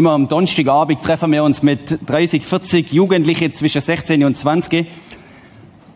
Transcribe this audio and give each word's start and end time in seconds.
Immer 0.00 0.12
am 0.12 0.28
Donnerstagabend 0.28 1.02
treffen 1.02 1.30
wir 1.30 1.44
uns 1.44 1.62
mit 1.62 2.08
30, 2.08 2.46
40 2.46 2.90
Jugendliche 2.90 3.50
zwischen 3.50 3.82
16 3.82 4.24
und 4.24 4.34
20 4.34 4.86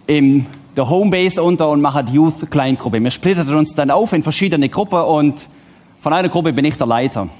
in 0.07 0.45
der 0.77 0.91
Homebase 0.91 1.43
unter 1.43 1.71
und 1.71 1.81
machen 1.81 2.09
Youth 2.13 2.51
Kleingruppe. 2.51 3.03
Wir 3.03 3.11
splittern 3.11 3.55
uns 3.55 3.75
dann 3.75 3.91
auf 3.91 4.13
in 4.13 4.21
verschiedene 4.21 4.69
Gruppen 4.69 5.01
und 5.01 5.49
von 6.03 6.13
einer 6.13 6.29
Gruppe 6.29 6.53
bin 6.53 6.67
ich 6.67 6.77
der 6.77 6.87
Leiter. 6.87 7.31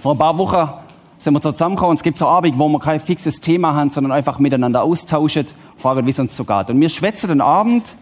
Vor 0.00 0.14
ein 0.14 0.18
paar 0.18 0.38
Wochen 0.38 0.70
sind 1.18 1.34
wir 1.34 1.42
zusammengekommen 1.42 1.90
und 1.90 1.96
es 1.96 2.02
gibt 2.02 2.16
so 2.16 2.26
Abend, 2.26 2.58
wo 2.58 2.66
wir 2.70 2.78
kein 2.78 2.98
fixes 2.98 3.38
Thema 3.38 3.74
haben, 3.74 3.90
sondern 3.90 4.12
einfach 4.12 4.38
miteinander 4.38 4.82
austauschen, 4.82 5.48
fragen, 5.76 6.06
wie 6.06 6.12
es 6.12 6.18
uns 6.18 6.34
so 6.34 6.44
geht. 6.44 6.70
Und 6.70 6.80
wir 6.80 6.88
schwätzen 6.88 7.28
den 7.28 7.42
Abend 7.42 7.94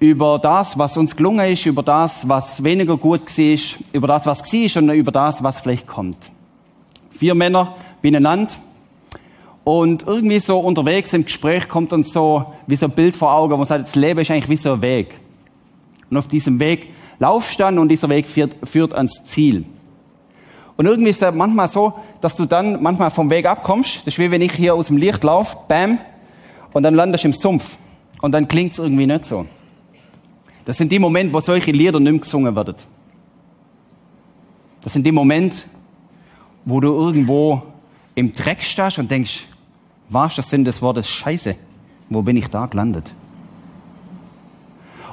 über 0.00 0.38
das, 0.38 0.76
was 0.76 0.98
uns 0.98 1.16
gelungen 1.16 1.50
ist, 1.50 1.64
über 1.64 1.82
das, 1.82 2.28
was 2.28 2.62
weniger 2.62 2.98
gut 2.98 3.22
war, 3.38 3.58
über 3.94 4.06
das, 4.06 4.26
was 4.26 4.52
war 4.52 4.82
und 4.82 4.90
über 4.90 5.12
das, 5.12 5.42
was 5.42 5.60
vielleicht 5.60 5.86
kommt. 5.86 6.33
Vier 7.14 7.34
Männer 7.34 7.74
beieinander. 8.02 8.52
Und 9.64 10.06
irgendwie 10.06 10.38
so 10.40 10.58
unterwegs 10.58 11.12
im 11.14 11.24
Gespräch 11.24 11.68
kommt 11.68 11.92
uns 11.92 12.12
so 12.12 12.52
wie 12.66 12.76
so 12.76 12.86
ein 12.86 12.92
Bild 12.92 13.16
vor 13.16 13.32
Augen, 13.32 13.52
wo 13.52 13.56
man 13.56 13.66
sagt, 13.66 13.86
das 13.86 13.94
Leben 13.94 14.20
ist 14.20 14.30
eigentlich 14.30 14.48
wie 14.50 14.56
so 14.56 14.74
ein 14.74 14.82
Weg. 14.82 15.18
Und 16.10 16.18
auf 16.18 16.28
diesem 16.28 16.58
Weg 16.58 16.88
laufst 17.18 17.58
du 17.58 17.62
dann 17.62 17.78
und 17.78 17.88
dieser 17.88 18.08
Weg 18.10 18.26
führt, 18.26 18.56
führt 18.64 18.92
ans 18.94 19.24
Ziel. 19.24 19.64
Und 20.76 20.86
irgendwie 20.86 21.10
ist 21.10 21.22
es 21.22 21.34
manchmal 21.34 21.68
so, 21.68 21.94
dass 22.20 22.36
du 22.36 22.46
dann 22.46 22.82
manchmal 22.82 23.10
vom 23.10 23.30
Weg 23.30 23.46
abkommst. 23.46 23.98
Das 23.98 24.14
ist 24.14 24.18
wie 24.18 24.30
wenn 24.30 24.42
ich 24.42 24.52
hier 24.52 24.74
aus 24.74 24.88
dem 24.88 24.96
Licht 24.96 25.22
laufe, 25.24 25.56
bam, 25.68 25.98
und 26.72 26.82
dann 26.82 26.94
landest 26.94 27.24
du 27.24 27.28
im 27.28 27.32
Sumpf. 27.32 27.78
Und 28.20 28.32
dann 28.32 28.48
klingt 28.48 28.72
es 28.72 28.78
irgendwie 28.78 29.06
nicht 29.06 29.24
so. 29.24 29.46
Das 30.64 30.76
sind 30.76 30.90
die 30.90 30.98
Momente, 30.98 31.32
wo 31.32 31.40
solche 31.40 31.70
Lieder 31.70 32.00
nicht 32.00 32.12
mehr 32.12 32.20
gesungen 32.20 32.54
werden. 32.56 32.74
Das 34.82 34.92
sind 34.92 35.04
die 35.06 35.12
Momente, 35.12 35.62
wo 36.64 36.80
du 36.80 36.88
irgendwo 36.88 37.62
im 38.14 38.32
Dreck 38.32 38.62
stehst 38.62 38.98
und 38.98 39.10
denkst, 39.10 39.46
was 40.08 40.36
das 40.36 40.50
Sinn 40.50 40.64
des 40.64 40.82
Wortes 40.82 41.08
Scheiße? 41.08 41.56
Wo 42.10 42.22
bin 42.22 42.36
ich 42.36 42.48
da 42.48 42.66
gelandet? 42.66 43.12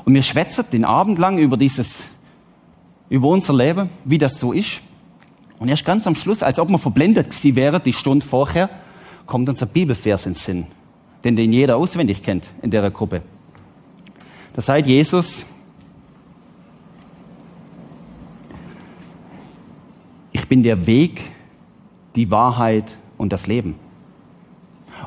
Und 0.06 0.14
wir 0.14 0.24
schwätzen 0.24 0.66
den 0.72 0.86
Abend 0.86 1.20
lang 1.20 1.38
über 1.38 1.58
dieses, 1.58 2.04
über 3.10 3.28
unser 3.30 3.54
Leben, 3.54 3.90
wie 4.04 4.18
das 4.18 4.40
so 4.40 4.52
ist. 4.52 4.82
Und 5.60 5.70
erst 5.70 5.86
ganz 5.86 6.08
am 6.08 6.16
Schluss, 6.16 6.42
als 6.42 6.60
ob 6.60 6.70
man 6.70 6.80
verblendet 6.80 7.30
gewesen 7.30 7.56
wäre, 7.56 7.80
die 7.80 7.94
Stunde 7.94 8.26
vorher, 8.26 8.70
kommt 9.26 9.48
unser 9.48 9.68
Bibelvers 9.68 10.26
ins 10.26 10.44
Sinn, 10.44 10.66
den 11.24 11.36
den 11.36 11.54
jeder 11.54 11.78
auswendig 11.78 12.24
kennt 12.24 12.50
in 12.62 12.72
der 12.72 12.90
Gruppe. 12.90 13.22
Da 14.54 14.62
sagt 14.62 14.88
Jesus, 14.88 15.46
ich 20.34 20.48
bin 20.48 20.64
der 20.64 20.86
Weg, 20.86 21.31
die 22.16 22.30
Wahrheit 22.32 22.98
und 23.18 23.32
das 23.32 23.48
Leben. 23.48 23.76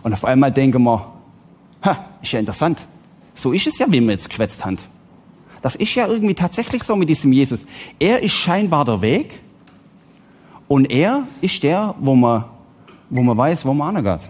Und 0.02 0.12
auf 0.12 0.24
einmal 0.24 0.52
denken 0.52 0.82
wir, 0.82 1.12
ha, 1.82 2.04
ist 2.22 2.32
ja 2.32 2.40
interessant. 2.40 2.86
So 3.34 3.52
ist 3.52 3.66
es 3.66 3.78
ja, 3.78 3.86
wie 3.90 4.00
wir 4.00 4.12
jetzt 4.12 4.28
geschwätzt 4.28 4.64
haben. 4.64 4.78
Das 5.62 5.76
ist 5.76 5.94
ja 5.94 6.06
irgendwie 6.06 6.34
tatsächlich 6.34 6.82
so 6.82 6.94
mit 6.94 7.08
diesem 7.08 7.32
Jesus. 7.32 7.64
Er 7.98 8.20
ist 8.20 8.32
scheinbar 8.32 8.84
der 8.84 9.00
Weg 9.00 9.40
und 10.68 10.90
er 10.90 11.26
ist 11.40 11.62
der, 11.62 11.94
wo 12.00 12.14
man, 12.14 12.44
wo 13.10 13.22
man 13.22 13.36
weiß, 13.36 13.64
wo 13.64 13.72
man 13.72 13.96
angeht. 13.96 14.28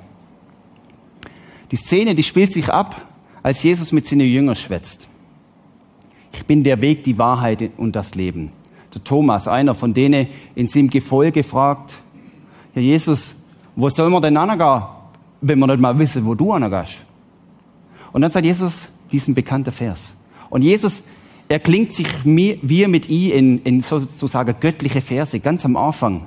Die 1.70 1.76
Szene, 1.76 2.14
die 2.14 2.22
spielt 2.22 2.52
sich 2.52 2.68
ab 2.68 3.00
als 3.42 3.62
Jesus 3.62 3.92
mit 3.92 4.06
seinen 4.06 4.28
Jüngern 4.28 4.54
schwätzt. 4.54 5.08
Ich 6.32 6.46
bin 6.46 6.62
der 6.62 6.80
Weg, 6.80 7.04
die 7.04 7.18
Wahrheit 7.18 7.70
und 7.76 7.94
das 7.94 8.14
Leben. 8.14 8.52
Der 8.94 9.02
Thomas, 9.02 9.48
einer 9.48 9.74
von 9.74 9.92
denen 9.92 10.28
in 10.54 10.68
seinem 10.68 10.88
Gefolge, 10.88 11.42
fragt, 11.42 12.02
Herr 12.74 12.82
Jesus, 12.82 13.34
wo 13.76 13.88
soll 13.88 14.10
man 14.10 14.20
denn 14.20 14.36
angehen, 14.36 14.82
wenn 15.40 15.58
wir 15.60 15.66
nicht 15.68 15.80
mal 15.80 15.98
wissen, 15.98 16.24
wo 16.26 16.34
du 16.34 16.52
angehst? 16.52 16.98
Und 18.12 18.22
dann 18.22 18.30
sagt 18.30 18.44
Jesus 18.44 18.90
diesen 19.10 19.34
bekannten 19.34 19.72
Vers. 19.72 20.14
Und 20.50 20.62
Jesus, 20.62 21.02
er 21.48 21.60
klingt 21.60 21.92
sich 21.92 22.08
wie 22.24 22.86
mit 22.86 23.08
I 23.08 23.32
in, 23.32 23.62
in 23.62 23.80
sozusagen 23.80 24.56
göttliche 24.60 25.00
Verse, 25.00 25.38
ganz 25.40 25.64
am 25.64 25.76
Anfang. 25.76 26.26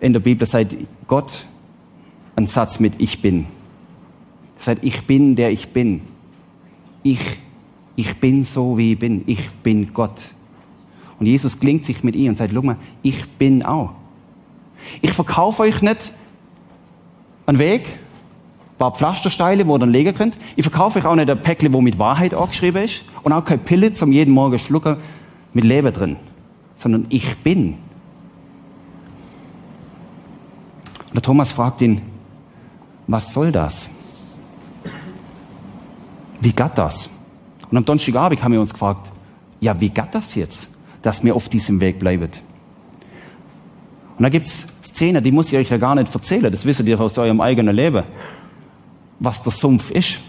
In 0.00 0.12
der 0.12 0.20
Bibel 0.20 0.46
sagt 0.46 0.76
Gott 1.06 1.46
ein 2.36 2.46
Satz 2.46 2.78
mit 2.78 2.94
Ich 2.98 3.22
bin. 3.22 3.46
Sagt, 4.58 4.84
ich 4.84 5.06
bin, 5.06 5.36
der 5.36 5.50
ich 5.50 5.68
bin. 5.68 6.02
Ich, 7.02 7.20
ich 7.94 8.16
bin 8.18 8.44
so, 8.44 8.76
wie 8.76 8.92
ich 8.92 8.98
bin. 8.98 9.22
Ich 9.26 9.50
bin 9.62 9.94
Gott. 9.94 10.22
Und 11.18 11.26
Jesus 11.26 11.58
klingt 11.58 11.84
sich 11.84 12.04
mit 12.04 12.16
ihr 12.16 12.28
und 12.28 12.34
sagt, 12.34 12.52
schau 12.54 12.62
mal, 12.62 12.76
ich 13.02 13.26
bin 13.38 13.64
auch. 13.64 13.94
Ich 15.02 15.12
verkaufe 15.12 15.62
euch 15.62 15.82
nicht 15.82 16.12
einen 17.46 17.58
Weg, 17.58 17.86
ein 18.76 18.78
paar 18.78 18.92
Pflastersteine, 18.92 19.66
wo 19.66 19.76
ihr 19.76 19.78
dann 19.78 19.90
legen 19.90 20.14
könnt. 20.14 20.36
Ich 20.56 20.64
verkaufe 20.64 20.98
euch 20.98 21.06
auch 21.06 21.14
nicht 21.14 21.30
ein 21.30 21.40
Päckchen, 21.40 21.72
wo 21.72 21.80
mit 21.80 21.98
Wahrheit 21.98 22.34
angeschrieben 22.34 22.82
ist. 22.82 23.04
Und 23.22 23.32
auch 23.32 23.44
keine 23.44 23.58
Pille 23.58 23.92
zum 23.92 24.12
jeden 24.12 24.34
Morgen 24.34 24.58
schlucken 24.58 24.98
mit 25.52 25.64
Leben 25.64 25.92
drin. 25.92 26.16
Sondern 26.76 27.06
ich 27.08 27.38
bin. 27.38 27.78
Und 31.06 31.14
der 31.14 31.22
Thomas 31.22 31.52
fragt 31.52 31.80
ihn, 31.80 32.02
was 33.06 33.32
soll 33.32 33.52
das? 33.52 33.88
Wie 36.40 36.52
geht 36.52 36.72
das? 36.74 37.10
Und 37.70 37.76
am 37.76 37.84
Donnerstagabend 37.84 38.42
haben 38.42 38.52
wir 38.52 38.60
uns 38.60 38.72
gefragt, 38.72 39.10
ja, 39.60 39.80
wie 39.80 39.88
geht 39.88 40.08
das 40.14 40.34
jetzt, 40.34 40.68
dass 41.02 41.24
wir 41.24 41.34
auf 41.34 41.48
diesem 41.48 41.80
Weg 41.80 41.98
bleiben? 41.98 42.30
Und 44.18 44.22
da 44.22 44.28
gibt's 44.28 44.66
Szenen, 44.82 45.22
die 45.22 45.30
muss 45.30 45.52
ich 45.52 45.58
euch 45.58 45.68
ja 45.68 45.76
gar 45.76 45.94
nicht 45.94 46.14
erzählen, 46.14 46.50
das 46.50 46.64
wisst 46.64 46.80
ihr 46.80 47.00
aus 47.00 47.18
eurem 47.18 47.40
eigenen 47.40 47.76
Leben, 47.76 48.04
was 49.20 49.42
der 49.42 49.52
Sumpf 49.52 49.90
ist. 49.90 50.20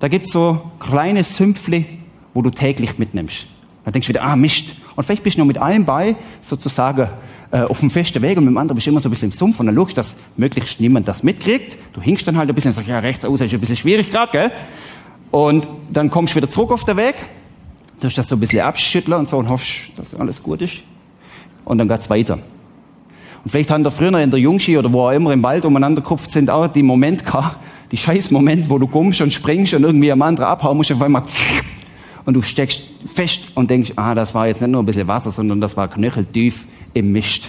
Da 0.00 0.08
gibt's 0.08 0.32
so 0.32 0.70
kleine 0.80 1.24
Sümpfle, 1.24 1.84
wo 2.32 2.42
du 2.42 2.50
täglich 2.50 2.98
mitnimmst. 2.98 3.46
Da 3.84 3.90
denkst 3.90 4.06
du 4.06 4.14
wieder, 4.14 4.22
ah 4.22 4.36
Mist. 4.36 4.70
Und 4.96 5.04
vielleicht 5.04 5.22
bist 5.22 5.36
du 5.36 5.40
noch 5.40 5.46
mit 5.46 5.58
allem 5.58 5.84
bei, 5.84 6.16
sozusagen 6.40 7.08
äh, 7.50 7.62
auf 7.62 7.80
dem 7.80 7.90
festen 7.90 8.22
Weg 8.22 8.38
und 8.38 8.44
mit 8.44 8.52
dem 8.52 8.58
anderen 8.58 8.76
bist 8.76 8.86
du 8.86 8.90
immer 8.90 9.00
so 9.00 9.08
ein 9.08 9.12
bisschen 9.12 9.28
im 9.28 9.32
Sumpf 9.32 9.60
und 9.60 9.66
dann 9.66 9.74
schaust 9.74 9.92
du, 9.92 9.96
dass 9.96 10.16
möglichst 10.36 10.80
niemand 10.80 11.06
das 11.06 11.22
mitkriegt. 11.22 11.76
Du 11.92 12.00
hinkst 12.00 12.26
dann 12.26 12.36
halt 12.36 12.48
ein 12.48 12.54
bisschen 12.54 12.70
und 12.70 12.76
sagst, 12.76 12.88
ja, 12.88 12.98
rechts 12.98 13.24
aus 13.24 13.40
ist 13.40 13.52
ein 13.52 13.60
bisschen 13.60 13.76
schwierig 13.76 14.10
gerade, 14.10 14.32
gell? 14.32 14.52
Und 15.30 15.66
dann 15.90 16.10
kommst 16.10 16.32
du 16.32 16.36
wieder 16.36 16.48
zurück 16.48 16.70
auf 16.70 16.84
den 16.84 16.96
Weg, 16.96 17.16
du 18.00 18.06
hast 18.06 18.16
das 18.16 18.28
so 18.28 18.36
ein 18.36 18.40
bisschen 18.40 18.60
abschütteln 18.60 19.18
und 19.18 19.28
so 19.28 19.36
und 19.36 19.48
hoffst, 19.48 19.90
dass 19.96 20.14
alles 20.14 20.42
gut 20.42 20.62
ist. 20.62 20.82
Und 21.64 21.78
dann 21.78 21.88
geht's 21.88 22.08
weiter. 22.08 22.38
Und 23.44 23.50
vielleicht 23.50 23.70
haben 23.70 23.84
da 23.84 23.90
früher 23.90 24.18
in 24.18 24.30
der 24.30 24.40
Jungschi 24.40 24.78
oder 24.78 24.92
wo 24.92 25.02
auch 25.02 25.10
immer 25.10 25.32
im 25.32 25.42
Wald 25.42 25.64
umeinander 25.64 26.00
gekupft 26.00 26.30
sind, 26.30 26.48
auch 26.48 26.66
die 26.66 26.82
Moment 26.82 27.24
gehabt, 27.24 27.58
die 27.90 27.96
scheiß 27.96 28.30
Moment, 28.30 28.70
wo 28.70 28.78
du 28.78 28.86
kommst 28.86 29.20
und 29.20 29.32
springst 29.32 29.74
und 29.74 29.84
irgendwie 29.84 30.10
am 30.10 30.22
anderen 30.22 30.48
abhauen 30.48 30.76
musst, 30.76 30.90
auf 30.92 31.02
einmal 31.02 31.24
und 32.24 32.34
du 32.34 32.42
steckst 32.42 32.82
fest 33.06 33.48
und 33.54 33.70
denkst, 33.70 33.92
ah, 33.96 34.14
das 34.14 34.34
war 34.34 34.46
jetzt 34.46 34.60
nicht 34.60 34.70
nur 34.70 34.82
ein 34.82 34.86
bisschen 34.86 35.06
Wasser, 35.06 35.30
sondern 35.30 35.60
das 35.60 35.76
war 35.76 35.88
knöcheltief 35.88 36.66
im 36.94 37.12
Mist. 37.12 37.48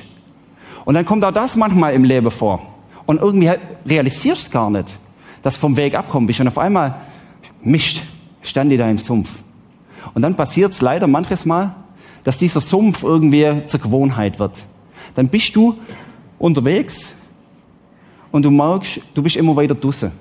Und 0.83 0.95
dann 0.95 1.05
kommt 1.05 1.23
auch 1.23 1.31
das 1.31 1.55
manchmal 1.55 1.93
im 1.93 2.03
Leben 2.03 2.29
vor. 2.29 2.61
Und 3.05 3.21
irgendwie 3.21 3.51
realisierst 3.85 4.49
du 4.49 4.51
gar 4.51 4.69
nicht, 4.69 4.99
dass 5.41 5.57
vom 5.57 5.77
Weg 5.77 5.97
abkommen 5.97 6.27
bist. 6.27 6.41
Und 6.41 6.47
auf 6.47 6.57
einmal, 6.57 6.95
Mist, 7.63 8.01
stand 8.41 8.71
die 8.71 8.77
da 8.77 8.89
im 8.89 8.97
Sumpf. 8.97 9.29
Und 10.13 10.21
dann 10.21 10.35
passiert 10.35 10.71
es 10.71 10.81
leider 10.81 11.07
manches 11.07 11.45
Mal, 11.45 11.75
dass 12.23 12.37
dieser 12.37 12.59
Sumpf 12.59 13.03
irgendwie 13.03 13.63
zur 13.65 13.79
Gewohnheit 13.79 14.39
wird. 14.39 14.63
Dann 15.15 15.27
bist 15.27 15.55
du 15.55 15.75
unterwegs 16.37 17.15
und 18.31 18.43
du 18.43 18.51
merkst, 18.51 19.01
du 19.13 19.23
bist 19.23 19.37
immer 19.37 19.55
weiter 19.55 19.75
draußen. 19.75 20.11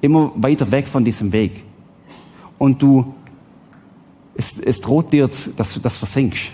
Immer 0.00 0.30
weiter 0.36 0.70
weg 0.70 0.86
von 0.86 1.04
diesem 1.04 1.32
Weg. 1.32 1.64
Und 2.58 2.80
du 2.80 3.14
es, 4.38 4.56
es 4.58 4.80
droht 4.80 5.12
dir, 5.12 5.28
dass 5.56 5.74
du 5.74 5.80
das 5.80 5.98
versinkst. 5.98 6.52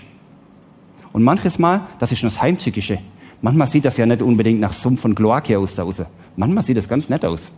Und 1.13 1.23
manches 1.23 1.59
Mal, 1.59 1.87
das 1.99 2.11
ist 2.11 2.23
nur 2.23 2.31
das 2.31 2.41
Heimtückische. 2.41 2.99
Manchmal 3.41 3.67
sieht 3.67 3.85
das 3.85 3.95
ja 3.97 4.05
nicht 4.05 4.23
unbedingt 4.23 4.59
nach 4.59 4.73
Sumpf 4.73 5.05
und 5.05 5.13
Kloake 5.13 5.57
aus 5.57 5.75
da 5.75 5.83
raus. 5.83 6.01
Manchmal 6.35 6.63
sieht 6.63 6.77
das 6.77 6.89
ganz 6.89 7.09
nett 7.09 7.23
aus. 7.23 7.51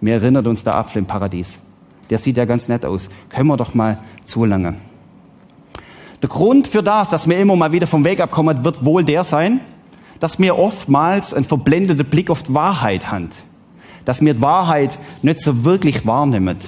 Mir 0.00 0.14
erinnert 0.14 0.46
uns 0.46 0.64
der 0.64 0.74
Apfel 0.74 0.98
im 0.98 1.06
Paradies. 1.06 1.58
Der 2.10 2.18
sieht 2.18 2.36
ja 2.36 2.44
ganz 2.44 2.66
nett 2.66 2.84
aus. 2.84 3.08
Können 3.28 3.46
wir 3.46 3.56
doch 3.56 3.72
mal 3.72 4.02
zulangen. 4.24 4.76
Der 6.22 6.28
Grund 6.28 6.66
für 6.66 6.82
das, 6.82 7.08
dass 7.08 7.28
wir 7.28 7.38
immer 7.38 7.56
mal 7.56 7.72
wieder 7.72 7.86
vom 7.86 8.04
Weg 8.04 8.20
abkommen, 8.20 8.64
wird 8.64 8.84
wohl 8.84 9.04
der 9.04 9.24
sein, 9.24 9.60
dass 10.20 10.38
wir 10.38 10.58
oftmals 10.58 11.32
einen 11.32 11.44
verblendeten 11.44 12.04
Blick 12.06 12.28
auf 12.30 12.42
die 12.42 12.54
Wahrheit 12.54 13.10
haben. 13.10 13.30
Dass 14.04 14.20
wir 14.20 14.34
die 14.34 14.42
Wahrheit 14.42 14.98
nicht 15.22 15.40
so 15.40 15.64
wirklich 15.64 16.06
wahrnehmen. 16.06 16.58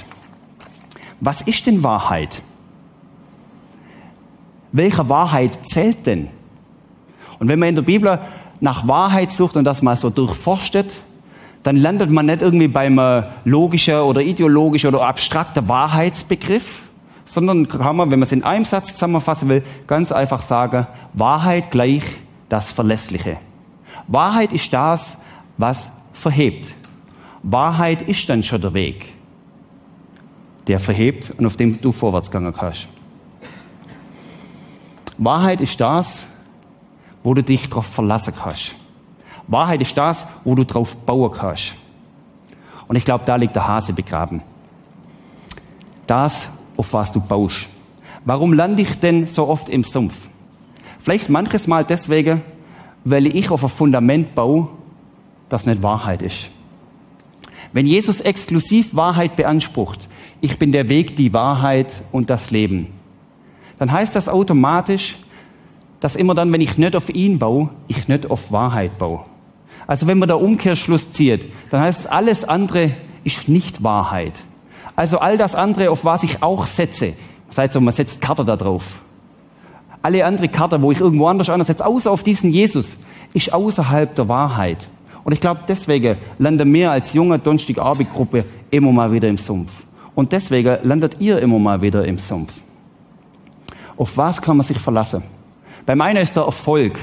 Was 1.20 1.42
ist 1.42 1.66
denn 1.66 1.82
Wahrheit? 1.82 2.42
welche 4.72 5.08
Wahrheit 5.08 5.58
zählt 5.62 6.06
denn? 6.06 6.28
Und 7.38 7.48
wenn 7.48 7.58
man 7.58 7.70
in 7.70 7.74
der 7.74 7.82
Bibel 7.82 8.18
nach 8.60 8.86
Wahrheit 8.86 9.32
sucht 9.32 9.56
und 9.56 9.64
das 9.64 9.82
mal 9.82 9.96
so 9.96 10.10
durchforstet, 10.10 10.96
dann 11.62 11.76
landet 11.76 12.10
man 12.10 12.26
nicht 12.26 12.42
irgendwie 12.42 12.68
beim 12.68 12.98
äh, 12.98 13.22
logischen 13.44 13.96
oder 13.96 14.22
ideologischen 14.22 14.94
oder 14.94 15.06
abstrakten 15.06 15.68
Wahrheitsbegriff, 15.68 16.82
sondern 17.30 17.68
kann 17.68 17.94
man, 17.94 18.10
wenn 18.10 18.18
man 18.18 18.26
es 18.26 18.32
in 18.32 18.42
einem 18.42 18.64
Satz 18.64 18.92
zusammenfassen 18.92 19.48
will, 19.48 19.62
ganz 19.86 20.10
einfach 20.10 20.42
sagen, 20.42 20.88
Wahrheit 21.12 21.70
gleich 21.70 22.02
das 22.48 22.72
Verlässliche. 22.72 23.36
Wahrheit 24.08 24.52
ist 24.52 24.72
das, 24.72 25.16
was 25.56 25.92
verhebt. 26.12 26.74
Wahrheit 27.44 28.02
ist 28.02 28.28
dann 28.28 28.42
schon 28.42 28.60
der 28.60 28.74
Weg, 28.74 29.14
der 30.66 30.80
verhebt 30.80 31.30
und 31.38 31.46
auf 31.46 31.56
dem 31.56 31.80
du 31.80 31.92
vorwärts 31.92 32.32
gegangen 32.32 32.52
kannst. 32.52 32.88
Wahrheit 35.16 35.60
ist 35.60 35.80
das, 35.80 36.26
wo 37.22 37.32
du 37.34 37.44
dich 37.44 37.68
darauf 37.68 37.86
verlassen 37.86 38.34
kannst. 38.36 38.74
Wahrheit 39.46 39.80
ist 39.82 39.96
das, 39.96 40.26
wo 40.42 40.56
du 40.56 40.64
drauf 40.64 40.96
bauen 40.96 41.30
kannst. 41.30 41.74
Und 42.88 42.96
ich 42.96 43.04
glaube, 43.04 43.24
da 43.24 43.36
liegt 43.36 43.54
der 43.54 43.68
Hase 43.68 43.92
begraben. 43.92 44.42
Das, 46.08 46.50
auf 46.80 46.94
was 46.94 47.12
du 47.12 47.20
baust. 47.20 47.68
Warum 48.24 48.54
lande 48.54 48.80
ich 48.80 48.98
denn 48.98 49.26
so 49.26 49.46
oft 49.48 49.68
im 49.68 49.84
Sumpf? 49.84 50.14
Vielleicht 51.02 51.28
manches 51.28 51.66
Mal 51.66 51.84
deswegen, 51.84 52.40
weil 53.04 53.26
ich 53.26 53.50
auf 53.50 53.62
ein 53.62 53.68
Fundament 53.68 54.34
baue, 54.34 54.68
das 55.50 55.66
nicht 55.66 55.82
Wahrheit 55.82 56.22
ist. 56.22 56.48
Wenn 57.74 57.84
Jesus 57.84 58.22
exklusiv 58.22 58.96
Wahrheit 58.96 59.36
beansprucht, 59.36 60.08
ich 60.40 60.58
bin 60.58 60.72
der 60.72 60.88
Weg, 60.88 61.16
die 61.16 61.34
Wahrheit 61.34 62.02
und 62.12 62.30
das 62.30 62.50
Leben, 62.50 62.86
dann 63.78 63.92
heißt 63.92 64.16
das 64.16 64.30
automatisch, 64.30 65.18
dass 66.00 66.16
immer 66.16 66.34
dann, 66.34 66.50
wenn 66.50 66.62
ich 66.62 66.78
nicht 66.78 66.96
auf 66.96 67.14
ihn 67.14 67.38
baue, 67.38 67.68
ich 67.88 68.08
nicht 68.08 68.30
auf 68.30 68.50
Wahrheit 68.52 68.98
baue. 68.98 69.26
Also 69.86 70.06
wenn 70.06 70.18
man 70.18 70.30
da 70.30 70.36
Umkehrschluss 70.36 71.12
zieht, 71.12 71.52
dann 71.68 71.82
heißt 71.82 72.00
es, 72.00 72.06
alles 72.06 72.44
andere 72.44 72.92
ist 73.22 73.50
nicht 73.50 73.82
Wahrheit. 73.82 74.44
Also 74.96 75.18
all 75.18 75.38
das 75.38 75.54
andere, 75.54 75.90
auf 75.90 76.04
was 76.04 76.22
ich 76.22 76.42
auch 76.42 76.66
setze, 76.66 77.14
das 77.54 77.72
so, 77.72 77.80
man 77.80 77.94
setzt 77.94 78.20
Karte 78.20 78.44
da 78.44 78.56
drauf. 78.56 78.84
Alle 80.02 80.24
andere 80.24 80.48
Karte, 80.48 80.80
wo 80.80 80.92
ich 80.92 81.00
irgendwo 81.00 81.26
anders 81.26 81.48
ansetze, 81.48 81.84
außer 81.84 82.10
auf 82.10 82.22
diesen 82.22 82.50
Jesus, 82.50 82.96
ist 83.34 83.52
außerhalb 83.52 84.14
der 84.14 84.28
Wahrheit. 84.28 84.88
Und 85.24 85.32
ich 85.32 85.40
glaube, 85.40 85.60
deswegen 85.68 86.16
landen 86.38 86.72
wir 86.72 86.92
als 86.92 87.12
junge 87.12 87.38
Donnerstagabendgruppe 87.38 88.44
immer 88.70 88.92
mal 88.92 89.12
wieder 89.12 89.28
im 89.28 89.36
Sumpf. 89.36 89.72
Und 90.14 90.32
deswegen 90.32 90.78
landet 90.82 91.20
ihr 91.20 91.38
immer 91.38 91.58
mal 91.58 91.82
wieder 91.82 92.04
im 92.04 92.18
Sumpf. 92.18 92.54
Auf 93.96 94.16
was 94.16 94.40
kann 94.40 94.56
man 94.56 94.64
sich 94.64 94.78
verlassen? 94.78 95.22
Beim 95.84 96.00
einen 96.00 96.22
ist 96.22 96.36
der 96.36 96.44
Erfolg. 96.44 96.98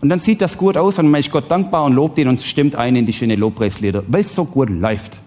Und 0.00 0.10
dann 0.10 0.18
sieht 0.18 0.42
das 0.42 0.58
gut 0.58 0.76
aus 0.76 0.98
und 0.98 1.10
man 1.10 1.20
ist 1.20 1.30
Gott 1.30 1.50
dankbar 1.50 1.84
und 1.84 1.94
lobt 1.94 2.18
ihn 2.18 2.28
und 2.28 2.40
stimmt 2.42 2.76
ein 2.76 2.96
in 2.96 3.06
die 3.06 3.12
schöne 3.12 3.34
Lobpreislieder, 3.34 4.02
weil 4.08 4.20
es 4.20 4.34
so 4.34 4.44
gut 4.44 4.68
läuft. 4.68 5.20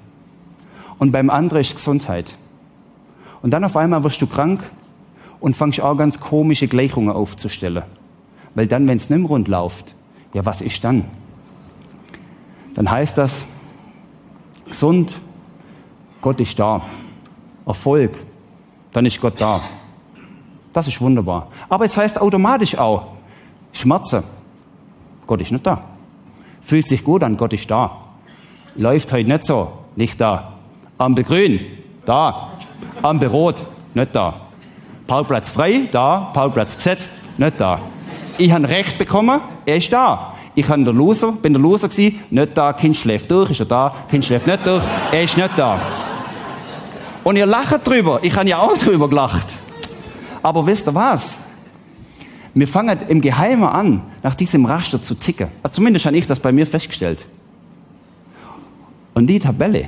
Und 1.00 1.12
beim 1.12 1.30
anderen 1.30 1.62
ist 1.62 1.75
Gesundheit. 1.75 2.36
Und 3.42 3.51
dann 3.51 3.63
auf 3.63 3.78
einmal 3.78 4.04
wirst 4.04 4.22
du 4.22 4.28
krank 4.28 4.69
und 5.40 5.56
fangst 5.56 5.81
auch 5.81 5.96
ganz 5.96 6.19
komische 6.19 6.68
Gleichungen 6.68 7.16
aufzustellen. 7.16 7.84
Weil 8.54 8.68
dann, 8.68 8.88
wenn 8.88 8.98
es 8.98 9.10
nicht 9.10 9.30
rund 9.30 9.48
läuft, 9.48 9.96
ja, 10.34 10.46
was 10.46 10.62
ist 10.62 10.84
dann? 10.84 11.06
Dann 12.75 12.92
heißt 12.92 13.18
das, 13.18 13.48
gesund, 14.68 15.16
Gott 16.22 16.40
ist 16.40 16.60
da. 16.60 16.81
Erfolg, 17.66 18.18
dann 18.92 19.06
ist 19.06 19.22
Gott 19.22 19.40
da. 19.40 19.62
Das 20.74 20.88
ist 20.88 21.00
wunderbar. 21.00 21.48
Aber 21.69 21.86
es 21.86 21.95
heißt 21.95 22.19
automatisch 22.19 22.78
auch, 22.78 23.13
Schmerzen, 23.72 24.24
Gott 25.25 25.42
ist 25.42 25.52
nicht 25.52 25.66
da. 25.66 25.84
Fühlt 26.62 26.88
sich 26.88 27.04
gut 27.04 27.24
an, 27.24 27.38
Gott 27.38 27.54
ist 27.54 27.69
da. 27.69 27.98
Läuft 28.75 29.12
heute 29.12 29.30
nicht 29.30 29.45
so, 29.45 29.72
nicht 29.95 30.19
da. 30.19 30.59
Ampel 31.00 31.24
grün, 31.24 31.62
da. 32.06 32.51
Ampel 33.01 33.30
rot, 33.30 33.56
nicht 33.94 34.13
da. 34.13 34.34
Parkplatz 35.07 35.50
frei, 35.50 35.88
da. 35.92 36.30
Parkplatz 36.34 36.75
besetzt, 36.75 37.13
nicht 37.38 37.57
da. 37.57 37.80
Ich 38.38 38.51
habe 38.51 38.68
Recht 38.68 38.98
bekommen, 38.98 39.40
er 39.66 39.78
ist 39.78 39.92
da. 39.94 40.36
Ich 40.56 40.68
bin 40.68 40.84
der 40.84 40.94
Loser, 40.94 41.31
bin 41.31 41.54
der 41.54 41.62
Loser 41.62 41.88
gewesen, 41.88 42.19
nicht 42.30 42.57
da, 42.57 42.74
Kind 42.74 42.98
schläft 42.98 43.31
durch, 43.31 43.51
ist 43.51 43.62
er 43.62 43.66
da, 43.66 43.96
Kind 44.10 44.25
schläft 44.25 44.46
nicht 44.46 44.68
durch, 44.68 44.84
er 45.12 45.24
ist 45.24 45.38
nicht 45.38 45.57
da. 45.57 45.80
Und 47.24 47.38
ihr 47.38 47.45
lacht 47.45 47.88
drüber, 47.88 48.19
ich 48.22 48.36
habe 48.36 48.50
ja 48.50 48.60
auch 48.60 48.78
drüber 48.78 49.07
gelacht. 49.07 49.57
Aber 50.44 50.66
wisst 50.66 50.86
ihr 50.88 50.95
was? 50.95 51.40
Wir 52.54 52.68
fangen 52.68 53.00
im 53.07 53.22
Geheimen 53.22 53.63
an, 53.63 54.02
nach 54.22 54.36
diesem 54.36 54.66
Raster 54.66 55.02
zu 55.02 55.16
ticken. 55.16 55.48
Also 55.63 55.75
zumindest 55.75 56.06
habe 56.06 56.18
ich 56.18 56.28
das 56.28 56.42
bei 56.42 56.52
mir 56.52 56.68
festgestellt. 56.68 57.25
Und 59.13 59.28
die 59.28 59.40
Tabelle, 59.40 59.88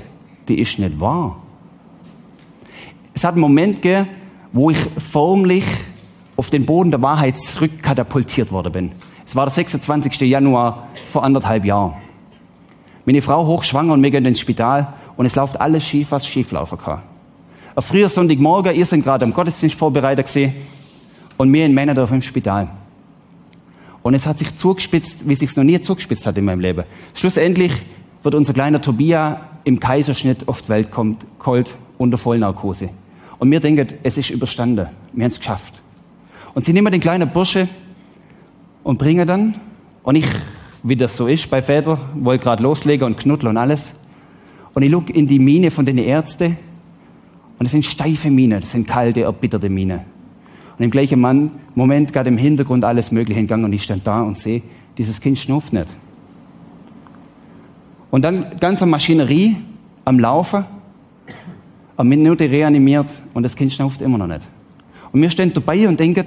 die 0.52 0.60
ist 0.60 0.78
nicht 0.80 1.00
wahr. 1.00 1.38
Es 3.14 3.24
hat 3.24 3.34
einen 3.34 3.42
Moment 3.42 3.82
gegeben, 3.82 4.08
wo 4.52 4.70
ich 4.70 4.78
förmlich 4.98 5.64
auf 6.36 6.50
den 6.50 6.66
Boden 6.66 6.92
der 6.92 7.02
Wahrheit 7.02 7.38
zurückkatapultiert 7.38 8.52
worden 8.52 8.72
bin. 8.72 8.92
Es 9.26 9.36
war 9.36 9.46
der 9.46 9.54
26. 9.54 10.20
Januar 10.22 10.90
vor 11.08 11.24
anderthalb 11.24 11.64
Jahren. 11.64 11.94
Meine 13.06 13.22
Frau 13.22 13.46
hochschwanger 13.48 13.94
und 13.94 14.04
wir 14.04 14.12
gehen 14.12 14.26
ins 14.26 14.42
Spital 14.42 14.94
und 15.16 15.26
es 15.26 15.36
läuft 15.36 15.60
alles 15.62 15.86
schief, 15.86 16.12
was 16.12 16.28
schieflaufen 16.28 16.78
kann. 16.78 17.02
Ein 17.74 17.82
früher 17.82 18.10
Sonntagmorgen, 18.10 18.76
ihr 18.76 18.86
seid 18.86 19.04
gerade 19.04 19.24
am 19.24 19.34
Gottesdienst 19.34 19.76
vorbereitet 19.76 20.26
gesehen 20.26 20.54
und 21.38 21.54
wir 21.54 21.66
in 21.66 21.74
Männerdorf 21.74 22.12
im 22.12 22.22
Spital. 22.22 22.68
Und 24.04 24.16
es 24.16 24.28
hat 24.28 24.40
sich 24.40 24.54
zugespitzt, 24.58 25.28
wie 25.28 25.34
es 25.34 25.40
sich 25.40 25.56
noch 25.56 25.64
nie 25.64 25.80
zugespitzt 25.80 26.28
hat 26.28 26.38
in 26.38 26.44
meinem 26.44 26.60
Leben. 26.60 26.84
Schlussendlich 27.14 27.72
wird 28.24 28.36
unser 28.36 28.54
kleiner 28.54 28.82
Tobia 28.82 29.51
im 29.64 29.80
Kaiserschnitt 29.80 30.48
auf 30.48 30.62
die 30.62 30.70
Welt 30.70 30.92
kommt, 30.92 31.26
kalt, 31.40 31.74
unter 31.98 32.18
Vollnarkose. 32.18 32.90
Und 33.40 33.52
wir 33.52 33.60
denken, 33.60 33.88
es 34.04 34.18
ist 34.18 34.30
überstanden. 34.30 34.88
Wir 35.14 35.24
haben 35.24 35.32
es 35.32 35.40
geschafft. 35.40 35.82
Und 36.54 36.64
sie 36.64 36.74
nehmen 36.74 36.92
den 36.92 37.02
kleinen 37.02 37.30
Bursche 37.30 37.68
und 38.84 38.98
bringen 38.98 39.28
dann, 39.28 39.56
und 40.04 40.16
ich, 40.16 40.26
wie 40.84 40.96
das 40.96 41.16
so 41.16 41.28
ist 41.28 41.50
bei 41.50 41.62
Vätern, 41.62 42.00
wollte 42.16 42.44
gerade 42.44 42.64
loslegen 42.64 43.06
und 43.06 43.18
knuddeln 43.18 43.52
und 43.52 43.58
alles. 43.58 43.94
Und 44.74 44.84
ich 44.84 44.92
gucke 44.92 45.14
in 45.14 45.28
die 45.28 45.40
Mine 45.40 45.72
von 45.72 45.86
den 45.86 45.98
Ärzten 45.98 46.58
und 47.60 47.66
es 47.66 47.72
sind 47.72 47.86
steife 47.86 48.32
Minen, 48.32 48.62
das 48.62 48.72
sind 48.72 48.88
kalte, 48.88 49.22
erbitterte 49.22 49.70
Minen. 49.70 50.02
Und 50.78 50.86
im 50.86 50.92
gleichen 50.92 51.52
Moment 51.76 52.12
gerade 52.12 52.30
im 52.30 52.38
Hintergrund 52.38 52.84
alles 52.84 53.12
Mögliche 53.12 53.38
hingegangen 53.38 53.66
und 53.66 53.74
ich 53.74 53.84
stand 53.84 54.08
da 54.08 54.22
und 54.22 54.38
sehe, 54.38 54.64
dieses 54.98 55.22
Kind 55.22 55.38
schnupft 55.38 55.72
nicht. 55.74 55.88
Und 58.12 58.24
dann 58.24 58.60
ganze 58.60 58.86
Maschinerie 58.86 59.58
am 60.06 60.20
Laufen, 60.20 60.66
eine 61.98 62.10
Minute 62.10 62.50
reanimiert 62.50 63.08
und 63.34 63.44
das 63.44 63.56
Kind 63.56 63.72
schnauft 63.72 64.02
immer 64.02 64.18
noch 64.18 64.28
nicht. 64.28 64.46
Und 65.12 65.22
wir 65.22 65.30
stehen 65.30 65.54
dabei 65.54 65.88
und 65.88 66.00
denken, 66.00 66.26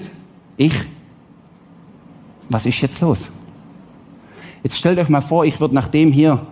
ich, 0.56 0.74
was 2.48 2.66
ist 2.66 2.80
jetzt 2.80 3.00
los? 3.00 3.30
Jetzt 4.62 4.78
stellt 4.78 4.98
euch 4.98 5.08
mal 5.08 5.20
vor, 5.20 5.44
ich 5.44 5.60
würde 5.60 5.74
nach 5.74 5.88
dem 5.88 6.10
hier 6.10 6.46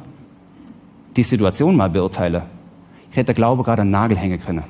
die 1.17 1.23
Situation 1.23 1.77
mal 1.77 1.89
beurteilen. 1.89 2.43
Ich 3.11 3.17
hätte 3.17 3.35
Glaube 3.35 3.63
gerade 3.63 3.83
einen 3.83 3.91
Nagel 3.91 4.17
hängen 4.17 4.41
können. 4.41 4.65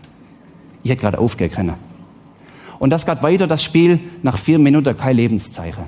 Ich 0.83 0.91
hätte 0.91 1.01
gerade 1.03 1.19
aufgehen 1.19 1.51
können. 1.51 1.75
Und 2.79 2.91
das 2.91 3.07
geht 3.07 3.23
weiter, 3.23 3.47
das 3.47 3.63
Spiel, 3.63 4.01
nach 4.23 4.37
vier 4.37 4.59
Minuten 4.59 4.97
kein 4.97 5.17
Lebenszeichen. 5.17 5.85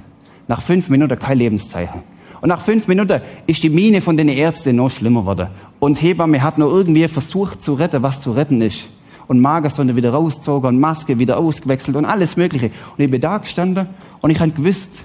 Nach 0.46 0.62
fünf 0.62 0.88
Minuten 0.88 1.18
kein 1.18 1.38
Lebenszeichen. 1.38 2.02
Und 2.44 2.50
nach 2.50 2.60
fünf 2.60 2.88
Minuten 2.88 3.22
ist 3.46 3.62
die 3.62 3.70
Mine 3.70 4.02
von 4.02 4.18
den 4.18 4.28
Ärzten 4.28 4.76
noch 4.76 4.90
schlimmer 4.90 5.22
geworden. 5.22 5.48
Und 5.80 6.02
Hebamme 6.02 6.42
hat 6.42 6.58
nur 6.58 6.70
irgendwie 6.70 7.08
versucht 7.08 7.62
zu 7.62 7.72
retten, 7.72 8.02
was 8.02 8.20
zu 8.20 8.32
retten 8.32 8.60
ist. 8.60 8.86
Und 9.28 9.40
Magersonde 9.40 9.96
wieder 9.96 10.10
rausgezogen 10.10 10.68
und 10.68 10.78
Maske 10.78 11.18
wieder 11.18 11.38
ausgewechselt 11.38 11.96
und 11.96 12.04
alles 12.04 12.36
Mögliche. 12.36 12.66
Und 12.66 13.02
ich 13.02 13.10
bin 13.10 13.22
da 13.22 13.38
gestanden 13.38 13.86
und 14.20 14.28
ich 14.28 14.38
habe 14.38 14.50
gewusst, 14.50 15.00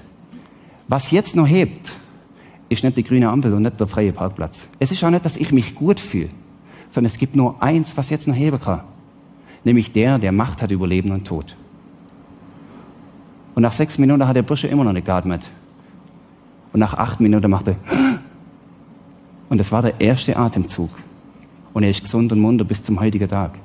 was 0.86 1.10
jetzt 1.12 1.34
noch 1.34 1.46
hebt, 1.46 1.94
ist 2.68 2.84
nicht 2.84 2.98
die 2.98 3.04
grüne 3.04 3.30
Ampel 3.30 3.54
und 3.54 3.62
nicht 3.62 3.80
der 3.80 3.86
freie 3.86 4.12
Parkplatz. 4.12 4.68
Es 4.78 4.92
ist 4.92 5.02
auch 5.02 5.08
nicht, 5.08 5.24
dass 5.24 5.38
ich 5.38 5.50
mich 5.50 5.74
gut 5.74 5.98
fühle 5.98 6.28
sondern 6.90 7.06
es 7.06 7.18
gibt 7.18 7.36
nur 7.36 7.62
eins, 7.62 7.96
was 7.96 8.10
jetzt 8.10 8.28
noch 8.28 8.34
heben 8.34 8.60
kann. 8.60 8.82
Nämlich 9.64 9.92
der, 9.92 10.18
der 10.18 10.32
Macht 10.32 10.60
hat 10.60 10.70
über 10.70 10.86
Leben 10.86 11.10
und 11.12 11.26
Tod. 11.26 11.56
Und 13.54 13.62
nach 13.62 13.72
sechs 13.72 13.96
Minuten 13.96 14.26
hat 14.26 14.36
der 14.36 14.42
Bursche 14.42 14.66
immer 14.66 14.84
noch 14.84 14.92
nicht 14.92 15.06
geatmet. 15.06 15.48
Und 16.72 16.80
nach 16.80 16.94
acht 16.94 17.20
Minuten 17.20 17.50
macht 17.50 17.68
er, 17.68 17.76
und 19.48 19.58
das 19.58 19.72
war 19.72 19.82
der 19.82 20.00
erste 20.00 20.36
Atemzug. 20.36 20.90
Und 21.72 21.82
er 21.82 21.90
ist 21.90 22.02
gesund 22.02 22.32
und 22.32 22.40
munter 22.40 22.64
bis 22.64 22.82
zum 22.82 23.00
heutigen 23.00 23.28
Tag. 23.28 23.58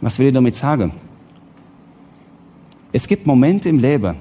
Was 0.00 0.18
will 0.18 0.28
ich 0.28 0.34
damit 0.34 0.54
sagen? 0.54 0.92
Es 2.92 3.06
gibt 3.08 3.26
Momente 3.26 3.68
im 3.68 3.78
Leben, 3.78 4.16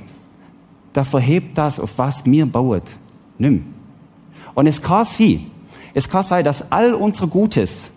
da 0.94 1.04
verhebt 1.04 1.58
das, 1.58 1.80
auf 1.80 1.98
was 1.98 2.26
mir 2.26 2.46
baut, 2.46 2.84
nimm. 3.38 3.66
Und 4.54 4.68
es 4.68 4.82
kann 4.82 5.06
sie, 5.06 5.48
es 5.94 6.10
kann 6.10 6.24
sein, 6.24 6.44
dass 6.44 6.72
all 6.72 6.94
unser 6.94 7.28
Gutes, 7.28 7.90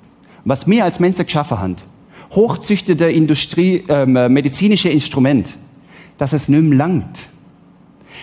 was 0.44 0.66
wir 0.66 0.84
als 0.84 1.00
Menschen 1.00 1.24
geschaffen 1.24 1.58
haben, 1.58 1.76
hochzüchtete 2.32 3.08
Industrie, 3.08 3.84
äh, 3.88 4.06
medizinische 4.28 4.88
Instrument, 4.88 5.56
dass 6.18 6.32
es 6.32 6.48
mehr 6.48 6.60
langt. 6.60 7.28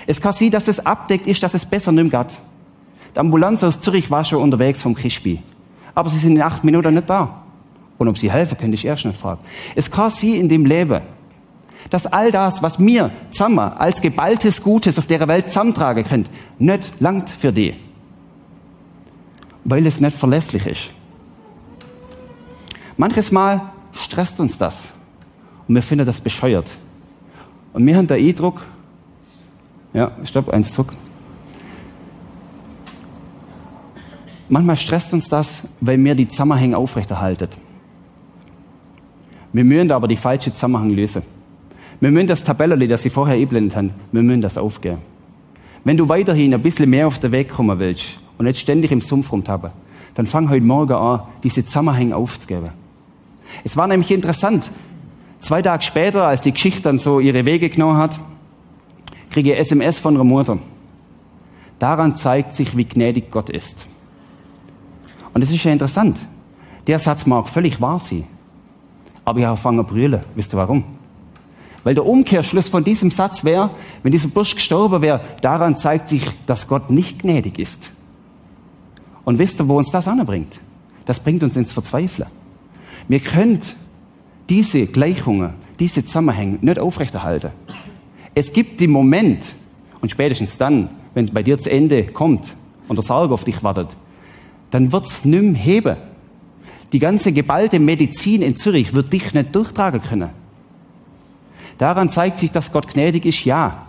Es 0.07 0.21
kann 0.21 0.33
sein, 0.33 0.51
dass 0.51 0.67
es 0.67 0.85
abdeckt 0.85 1.27
ist, 1.27 1.41
dass 1.41 1.53
es 1.53 1.65
besser 1.65 1.91
nicht 1.91 2.11
mehr 2.11 2.23
geht. 2.23 2.37
Die 3.15 3.19
Ambulanz 3.19 3.63
aus 3.63 3.79
Zürich 3.79 4.11
war 4.11 4.23
schon 4.23 4.41
unterwegs 4.41 4.81
vom 4.81 4.93
Krischbi. 4.93 5.41
Aber 5.93 6.09
sie 6.09 6.17
sind 6.17 6.35
in 6.35 6.41
acht 6.41 6.63
Minuten 6.63 6.93
nicht 6.93 7.09
da. 7.09 7.43
Und 7.97 8.07
ob 8.07 8.17
sie 8.17 8.31
helfen 8.31 8.57
können, 8.57 8.73
ich 8.73 8.85
erst 8.85 9.05
nicht 9.05 9.19
fragen. 9.19 9.41
Es 9.73 9.89
kann 9.89 10.09
sein 10.09 10.33
in 10.33 10.49
dem 10.49 10.65
Leben, 10.65 11.01
Dass 11.89 12.07
all 12.07 12.31
das, 12.31 12.63
was 12.63 12.79
mir 12.79 13.11
zusammen 13.29 13.59
als 13.59 14.01
geballtes 14.01 14.63
Gutes 14.63 14.97
auf 14.97 15.07
der 15.07 15.27
Welt 15.27 15.49
zusammentragen 15.49 16.03
könnt, 16.03 16.29
nicht 16.57 16.91
langt 16.99 17.29
für 17.29 17.53
die. 17.53 17.75
Weil 19.63 19.85
es 19.85 20.01
nicht 20.01 20.17
verlässlich 20.17 20.65
ist. 20.65 20.89
Manches 22.97 23.31
Mal 23.31 23.69
stresst 23.91 24.39
uns 24.39 24.57
das. 24.57 24.89
Und 25.67 25.75
wir 25.75 25.81
finden 25.81 26.05
das 26.05 26.21
bescheuert. 26.21 26.77
Und 27.73 27.85
wir 27.85 27.95
haben 27.95 28.07
den 28.07 28.25
Eindruck, 28.25 28.63
ja, 29.95 30.11
stopp, 30.25 30.49
eins 30.49 30.73
zurück. 30.73 30.93
Manchmal 34.49 34.75
stresst 34.75 35.13
uns 35.13 35.27
das, 35.29 35.67
weil 35.79 36.03
wir 36.03 36.13
die 36.13 36.27
Zusammenhänge 36.27 36.77
aufrechterhalten. 36.77 37.47
Wir 39.53 39.63
müssen 39.63 39.91
aber 39.91 40.07
die 40.07 40.17
falsche 40.17 40.53
Zusammenhang 40.53 40.91
lösen. 40.91 41.23
Wir 42.01 42.11
müssen 42.11 42.27
das 42.27 42.43
Tabellerli, 42.43 42.87
das 42.87 43.03
Sie 43.03 43.09
vorher 43.09 43.37
einblendet 43.37 43.77
haben, 43.77 43.91
wir 44.11 44.21
müssen 44.21 44.41
das 44.41 44.57
aufgeben. 44.57 44.97
Wenn 45.85 45.95
du 45.95 46.09
weiterhin 46.09 46.53
ein 46.53 46.61
bisschen 46.61 46.89
mehr 46.89 47.07
auf 47.07 47.19
den 47.19 47.31
Weg 47.31 47.49
kommen 47.49 47.79
willst 47.79 48.17
und 48.37 48.45
nicht 48.45 48.59
ständig 48.59 48.91
im 48.91 48.99
Sumpf 48.99 49.31
rumtappen, 49.31 49.71
dann 50.13 50.25
fang 50.25 50.49
heute 50.49 50.65
Morgen 50.65 50.93
an, 50.93 51.21
diese 51.43 51.65
Zusammenhänge 51.65 52.15
aufzugeben. 52.15 52.71
Es 53.63 53.77
war 53.77 53.87
nämlich 53.87 54.11
interessant. 54.11 54.71
Zwei 55.39 55.61
Tage 55.61 55.83
später, 55.83 56.27
als 56.27 56.41
die 56.41 56.51
Geschichte 56.51 56.81
dann 56.81 56.97
so 56.97 57.21
ihre 57.21 57.45
Wege 57.45 57.69
genommen 57.69 57.97
hat, 57.97 58.19
kriege 59.35 59.57
SMS 59.57 59.99
von 59.99 60.13
ihrer 60.13 60.23
Mutter. 60.23 60.57
Daran 61.77 62.15
zeigt 62.15 62.53
sich, 62.53 62.77
wie 62.77 62.85
gnädig 62.85 63.31
Gott 63.31 63.49
ist. 63.49 63.85
Und 65.33 65.41
es 65.41 65.51
ist 65.51 65.61
ja 65.65 65.73
interessant. 65.73 66.17
Der 66.87 66.99
Satz 66.99 67.25
mag 67.25 67.49
völlig 67.49 67.81
wahr 67.81 67.99
sein. 67.99 68.23
Aber 69.25 69.39
ich 69.39 69.43
habe 69.43 69.51
angefangen 69.51 69.79
zu 69.79 69.93
brüllen. 69.93 70.21
Wisst 70.35 70.53
ihr 70.53 70.57
warum? 70.57 70.85
Weil 71.83 71.95
der 71.95 72.05
Umkehrschluss 72.05 72.69
von 72.69 72.85
diesem 72.85 73.11
Satz 73.11 73.43
wäre, 73.43 73.71
wenn 74.03 74.13
dieser 74.13 74.29
Bursch 74.29 74.55
gestorben 74.55 75.01
wäre, 75.01 75.19
daran 75.41 75.75
zeigt 75.75 76.07
sich, 76.07 76.23
dass 76.45 76.69
Gott 76.69 76.89
nicht 76.89 77.19
gnädig 77.19 77.59
ist. 77.59 77.91
Und 79.25 79.37
wisst 79.37 79.59
ihr, 79.59 79.67
wo 79.67 79.77
uns 79.77 79.91
das 79.91 80.07
anbringt? 80.07 80.61
Das 81.05 81.19
bringt 81.19 81.43
uns 81.43 81.57
ins 81.57 81.73
Verzweifeln. 81.73 82.29
Wir 83.09 83.19
können 83.19 83.59
diese 84.47 84.85
Gleichungen, 84.85 85.55
diese 85.77 86.05
Zusammenhänge 86.05 86.59
nicht 86.61 86.79
aufrechterhalten. 86.79 87.51
Es 88.35 88.51
gibt 88.51 88.81
den 88.81 88.91
Moment, 88.91 89.55
und 90.01 90.09
spätestens 90.09 90.57
dann, 90.57 90.89
wenn 91.13 91.33
bei 91.33 91.41
dir 91.41 91.57
zu 91.57 91.71
Ende 91.71 92.05
kommt 92.05 92.53
und 92.87 92.97
der 92.97 93.03
Sarg 93.03 93.31
auf 93.31 93.45
dich 93.45 93.63
wartet, 93.63 93.95
dann 94.71 94.91
wird's 94.91 95.23
nimm 95.23 95.55
heben. 95.55 95.95
Die 96.91 96.99
ganze 96.99 97.31
geballte 97.31 97.79
Medizin 97.79 98.41
in 98.41 98.55
Zürich 98.55 98.93
wird 98.93 99.11
dich 99.13 99.33
nicht 99.33 99.55
durchtragen 99.55 100.01
können. 100.01 100.29
Daran 101.77 102.09
zeigt 102.09 102.37
sich, 102.37 102.51
dass 102.51 102.71
Gott 102.71 102.87
gnädig 102.87 103.25
ist, 103.25 103.45
ja. 103.45 103.85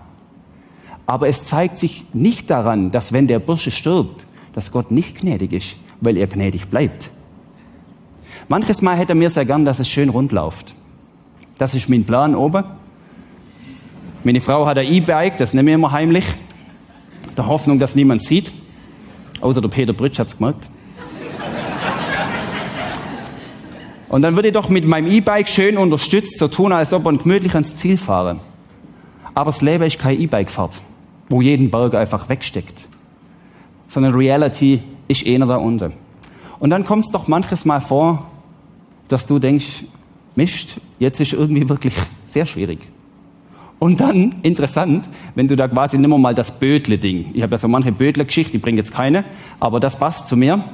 Aber 1.07 1.29
es 1.29 1.45
zeigt 1.45 1.76
sich 1.76 2.05
nicht 2.12 2.49
daran, 2.50 2.91
dass 2.91 3.12
wenn 3.12 3.26
der 3.26 3.38
Bursche 3.41 3.71
stirbt, 3.71 4.25
dass 4.55 4.73
Gott 4.73 4.91
nicht 4.91 5.19
gnädig 5.19 5.53
ist, 5.53 5.76
weil 6.00 6.17
er 6.17 6.26
gnädig 6.26 6.69
bleibt. 6.69 7.11
Manches 8.49 8.81
Mal 8.81 8.97
hätte 8.97 9.12
er 9.12 9.17
mir 9.17 9.31
sehr 9.31 9.45
gern, 9.45 9.65
dass 9.65 9.81
es 9.81 9.88
schön 9.88 10.09
rund 10.09 10.33
läuft. 10.33 10.75
Das 11.59 11.75
ist 11.75 11.88
mein 11.88 12.05
Plan 12.05 12.35
oben. 12.35 12.65
Meine 14.26 14.40
Frau 14.40 14.66
hat 14.66 14.76
ein 14.76 14.92
E-Bike, 14.92 15.37
das 15.37 15.54
nehme 15.54 15.71
ich 15.71 15.75
immer 15.76 15.92
heimlich. 15.92 16.25
Der 17.37 17.47
Hoffnung, 17.47 17.78
dass 17.78 17.95
niemand 17.95 18.25
sieht. 18.25 18.50
Außer 19.40 19.61
der 19.61 19.68
Peter 19.68 19.92
Britsch 19.92 20.18
hat's 20.18 20.37
gemerkt. 20.37 20.68
Und 24.09 24.23
dann 24.23 24.35
würde 24.35 24.49
ich 24.49 24.54
doch 24.54 24.68
mit 24.68 24.85
meinem 24.85 25.06
E-Bike 25.06 25.47
schön 25.47 25.78
unterstützt, 25.78 26.40
so 26.40 26.49
tun, 26.49 26.73
als 26.73 26.92
ob 26.92 27.04
man 27.04 27.18
gemütlich 27.18 27.54
ans 27.54 27.76
Ziel 27.76 27.97
fahre. 27.97 28.40
Aber 29.33 29.52
das 29.52 29.62
Leben 29.62 29.85
ist 29.85 30.00
kein 30.00 30.21
E-Bike-Fahrt, 30.21 30.80
wo 31.28 31.40
jeden 31.40 31.71
Berg 31.71 31.95
einfach 31.95 32.28
wegsteckt. 32.28 32.88
Sondern 33.87 34.12
Reality 34.12 34.83
ist 35.06 35.25
einer 35.25 35.47
da 35.47 35.59
unten. 35.59 35.92
Und 36.59 36.71
dann 36.71 36.85
kommt 36.85 37.04
es 37.04 37.12
doch 37.12 37.28
manches 37.28 37.64
Mal 37.64 37.80
vor, 37.80 38.26
dass 39.06 39.25
du 39.25 39.38
denkst, 39.38 39.85
Mist, 40.35 40.80
jetzt 40.99 41.21
ist 41.21 41.33
irgendwie 41.33 41.68
wirklich 41.68 41.95
sehr 42.26 42.45
schwierig. 42.45 42.80
Und 43.78 44.00
dann, 44.00 44.35
interessant, 44.42 45.09
wenn 45.35 45.49
du 45.49 45.56
da 45.56 45.68
quasi 45.68 45.99
nimmer 45.99 46.16
mal 46.16 46.35
das 46.35 46.50
Bödle-Ding. 46.50 47.33
Ich 47.35 47.42
habe 47.42 47.52
ja 47.52 47.59
so 47.59 47.68
manche 47.68 47.92
Bödle-Geschichte, 47.92 48.56
ich 48.56 48.62
bringe 48.62 48.78
jetzt 48.78 48.92
keine, 48.92 49.25
aber 49.61 49.80
das 49.80 49.97
passt 49.97 50.28
zu 50.28 50.37
mir. 50.37 50.64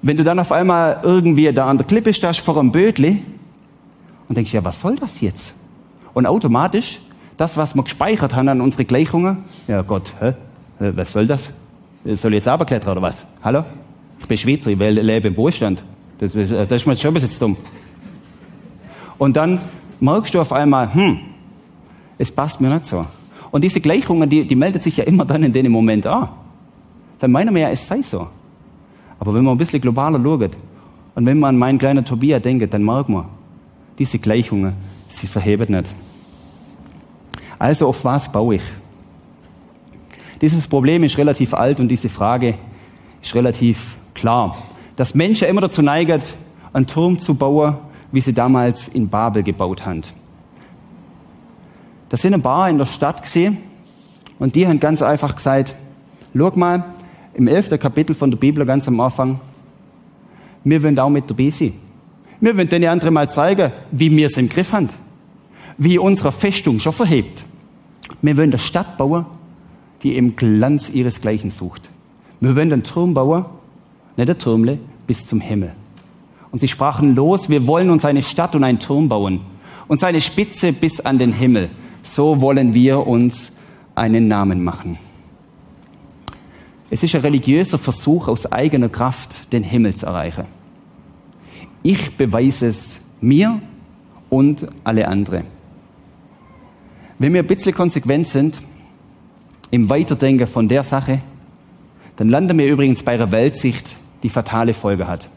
Wenn 0.00 0.16
du 0.16 0.24
dann 0.24 0.38
auf 0.38 0.52
einmal 0.52 1.00
irgendwie 1.02 1.52
da 1.52 1.66
an 1.66 1.76
der 1.76 1.86
Klippe 1.86 2.12
stehst 2.14 2.40
vor 2.40 2.58
einem 2.58 2.70
Bödle 2.70 3.18
und 4.28 4.36
denkst, 4.36 4.52
ja, 4.52 4.64
was 4.64 4.80
soll 4.80 4.96
das 4.96 5.20
jetzt? 5.20 5.54
Und 6.14 6.26
automatisch, 6.26 7.00
das, 7.36 7.56
was 7.56 7.74
wir 7.74 7.82
gespeichert 7.82 8.34
haben 8.34 8.48
an 8.48 8.60
unsere 8.60 8.84
Gleichungen, 8.84 9.38
ja 9.66 9.82
Gott, 9.82 10.12
hä? 10.20 10.34
was 10.78 11.12
soll 11.12 11.26
das? 11.26 11.52
Soll 12.04 12.32
ich 12.32 12.36
jetzt 12.36 12.48
aber 12.48 12.64
klettern 12.64 12.92
oder 12.92 13.02
was? 13.02 13.24
Hallo? 13.42 13.64
Ich 14.20 14.26
bin 14.26 14.36
Schweizer, 14.36 14.70
ich 14.70 14.78
lebe 14.78 15.28
im 15.28 15.36
Wohlstand. 15.36 15.82
Das, 16.18 16.32
das 16.32 16.70
ist 16.70 16.86
mir 16.86 16.96
schon 16.96 17.10
ein 17.10 17.14
bisschen 17.14 17.38
dumm. 17.40 17.56
Und 19.18 19.36
dann 19.36 19.60
merkst 20.00 20.34
du 20.34 20.40
auf 20.40 20.52
einmal, 20.52 20.92
hm, 20.92 21.18
es 22.22 22.30
passt 22.30 22.60
mir 22.60 22.68
nicht 22.68 22.86
so. 22.86 23.04
Und 23.50 23.64
diese 23.64 23.80
Gleichungen, 23.80 24.30
die, 24.30 24.46
die 24.46 24.54
meldet 24.54 24.84
sich 24.84 24.96
ja 24.96 25.04
immer 25.04 25.24
dann 25.24 25.42
in 25.42 25.52
dem 25.52 25.72
Moment 25.72 26.06
an. 26.06 26.28
Dann 27.18 27.32
meinen 27.32 27.52
wir 27.52 27.62
ja, 27.62 27.70
es 27.70 27.84
sei 27.84 28.00
so. 28.00 28.28
Aber 29.18 29.34
wenn 29.34 29.42
man 29.42 29.54
ein 29.54 29.58
bisschen 29.58 29.80
globaler 29.80 30.22
schaut 30.22 30.52
und 31.16 31.26
wenn 31.26 31.40
man 31.40 31.56
an 31.56 31.58
meinen 31.58 31.78
kleinen 31.78 32.04
Tobias 32.04 32.40
denkt, 32.40 32.72
dann 32.72 32.84
merkt 32.84 33.08
man, 33.08 33.24
diese 33.98 34.20
Gleichungen, 34.20 34.74
sie 35.08 35.26
verheben 35.26 35.74
nicht. 35.74 35.94
Also 37.58 37.88
auf 37.88 38.04
was 38.04 38.30
baue 38.30 38.54
ich? 38.56 38.62
Dieses 40.40 40.68
Problem 40.68 41.02
ist 41.02 41.18
relativ 41.18 41.54
alt 41.54 41.80
und 41.80 41.88
diese 41.88 42.08
Frage 42.08 42.54
ist 43.20 43.34
relativ 43.34 43.96
klar. 44.14 44.56
Dass 44.94 45.14
Menschen 45.14 45.48
immer 45.48 45.60
dazu 45.60 45.82
neigen, 45.82 46.22
einen 46.72 46.86
Turm 46.86 47.18
zu 47.18 47.34
bauen, 47.34 47.78
wie 48.12 48.20
sie 48.20 48.32
damals 48.32 48.86
in 48.86 49.08
Babel 49.08 49.42
gebaut 49.42 49.84
haben. 49.84 50.02
Da 52.12 52.18
sind 52.18 52.34
ein 52.34 52.42
paar 52.42 52.68
in 52.68 52.76
der 52.76 52.84
Stadt 52.84 53.22
gesehen 53.22 53.56
und 54.38 54.54
die 54.54 54.68
haben 54.68 54.78
ganz 54.78 55.00
einfach 55.00 55.34
gesagt, 55.34 55.74
schau 56.36 56.52
mal, 56.54 56.84
im 57.32 57.48
elften 57.48 57.78
Kapitel 57.78 58.14
von 58.14 58.30
der 58.30 58.36
Bibel 58.36 58.66
ganz 58.66 58.86
am 58.86 59.00
Anfang, 59.00 59.40
wir 60.62 60.82
wollen 60.82 60.98
auch 60.98 61.08
mit 61.08 61.30
dabei 61.30 61.48
sein. 61.48 61.72
Wir 62.38 62.54
wollen 62.54 62.68
den 62.68 62.84
anderen 62.84 63.14
mal 63.14 63.30
zeigen, 63.30 63.72
wie 63.92 64.14
wir 64.14 64.26
es 64.26 64.36
im 64.36 64.50
Griff 64.50 64.74
haben. 64.74 64.90
Wie 65.78 65.96
unsere 65.96 66.32
Festung 66.32 66.80
schon 66.80 66.92
verhebt. 66.92 67.46
Wir 68.20 68.36
wollen 68.36 68.50
eine 68.50 68.58
Stadt 68.58 68.98
bauen, 68.98 69.24
die 70.02 70.14
im 70.18 70.36
Glanz 70.36 70.90
ihresgleichen 70.90 71.50
sucht. 71.50 71.88
Wir 72.40 72.54
wollen 72.54 72.74
einen 72.74 72.82
Turm 72.82 73.14
bauen, 73.14 73.46
nicht 74.18 74.28
ein 74.28 74.38
Turmle, 74.38 74.78
bis 75.06 75.24
zum 75.24 75.40
Himmel. 75.40 75.72
Und 76.50 76.60
sie 76.60 76.68
sprachen 76.68 77.14
los, 77.14 77.48
wir 77.48 77.66
wollen 77.66 77.88
uns 77.88 78.04
eine 78.04 78.22
Stadt 78.22 78.54
und 78.54 78.64
einen 78.64 78.80
Turm 78.80 79.08
bauen 79.08 79.40
und 79.88 79.98
seine 79.98 80.20
Spitze 80.20 80.74
bis 80.74 81.00
an 81.00 81.18
den 81.18 81.32
Himmel. 81.32 81.70
So 82.02 82.40
wollen 82.40 82.74
wir 82.74 83.06
uns 83.06 83.52
einen 83.94 84.28
Namen 84.28 84.62
machen. 84.62 84.98
Es 86.90 87.02
ist 87.02 87.14
ein 87.14 87.22
religiöser 87.22 87.78
Versuch, 87.78 88.28
aus 88.28 88.50
eigener 88.50 88.88
Kraft 88.88 89.52
den 89.52 89.62
Himmel 89.62 89.94
zu 89.94 90.06
erreichen. 90.06 90.44
Ich 91.82 92.16
beweise 92.16 92.66
es 92.66 93.00
mir 93.20 93.60
und 94.28 94.66
alle 94.84 95.08
anderen. 95.08 95.44
Wenn 97.18 97.32
wir 97.32 97.42
ein 97.42 97.46
bisschen 97.46 97.74
konsequent 97.74 98.26
sind 98.26 98.62
im 99.70 99.88
Weiterdenken 99.88 100.46
von 100.46 100.68
der 100.68 100.82
Sache, 100.82 101.20
dann 102.16 102.28
landen 102.28 102.58
wir 102.58 102.66
übrigens 102.66 103.02
bei 103.02 103.12
einer 103.12 103.32
Weltsicht, 103.32 103.96
die 104.22 104.28
fatale 104.28 104.74
Folge 104.74 105.08
hat. 105.08 105.28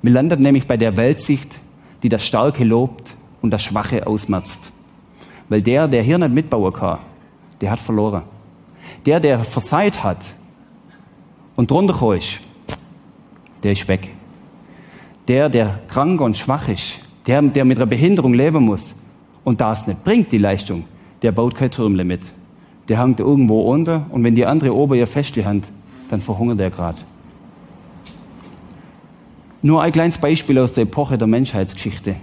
Wir 0.00 0.12
landen 0.12 0.42
nämlich 0.42 0.66
bei 0.66 0.76
der 0.76 0.96
Weltsicht, 0.96 1.60
die 2.02 2.08
das 2.08 2.24
Starke 2.24 2.64
lobt 2.64 3.14
und 3.40 3.50
das 3.50 3.62
Schwache 3.62 4.06
ausmerzt. 4.06 4.72
Weil 5.52 5.60
der, 5.60 5.86
der 5.86 6.02
hier 6.02 6.16
nicht 6.16 6.32
mitbauen 6.32 6.72
kann, 6.72 7.00
der 7.60 7.72
hat 7.72 7.78
verloren. 7.78 8.22
Der, 9.04 9.20
der 9.20 9.40
verseit 9.40 10.02
hat, 10.02 10.32
und 11.56 11.70
drunter 11.70 12.14
ist, 12.14 12.40
der 13.62 13.72
ist 13.72 13.86
weg. 13.86 14.08
Der, 15.28 15.50
der 15.50 15.80
krank 15.88 16.22
und 16.22 16.38
schwach 16.38 16.68
ist, 16.68 17.00
der, 17.26 17.42
der 17.42 17.66
mit 17.66 17.76
einer 17.76 17.84
Behinderung 17.84 18.32
leben 18.32 18.64
muss 18.64 18.94
und 19.44 19.60
das 19.60 19.86
nicht 19.86 20.02
bringt, 20.02 20.32
die 20.32 20.38
Leistung, 20.38 20.84
der 21.20 21.32
baut 21.32 21.54
kein 21.54 21.70
Türmle 21.70 22.04
mit. 22.04 22.32
Der 22.88 23.02
hängt 23.02 23.20
irgendwo 23.20 23.60
unter 23.70 24.06
und 24.08 24.24
wenn 24.24 24.34
die 24.34 24.46
andere 24.46 24.74
ober 24.74 24.96
ihr 24.96 25.06
Festli 25.06 25.42
hand, 25.42 25.70
dann 26.08 26.22
verhungert 26.22 26.60
er 26.60 26.70
gerade. 26.70 27.02
Nur 29.60 29.82
ein 29.82 29.92
kleines 29.92 30.16
Beispiel 30.16 30.58
aus 30.58 30.72
der 30.72 30.84
Epoche 30.84 31.18
der 31.18 31.26
Menschheitsgeschichte. 31.26 32.16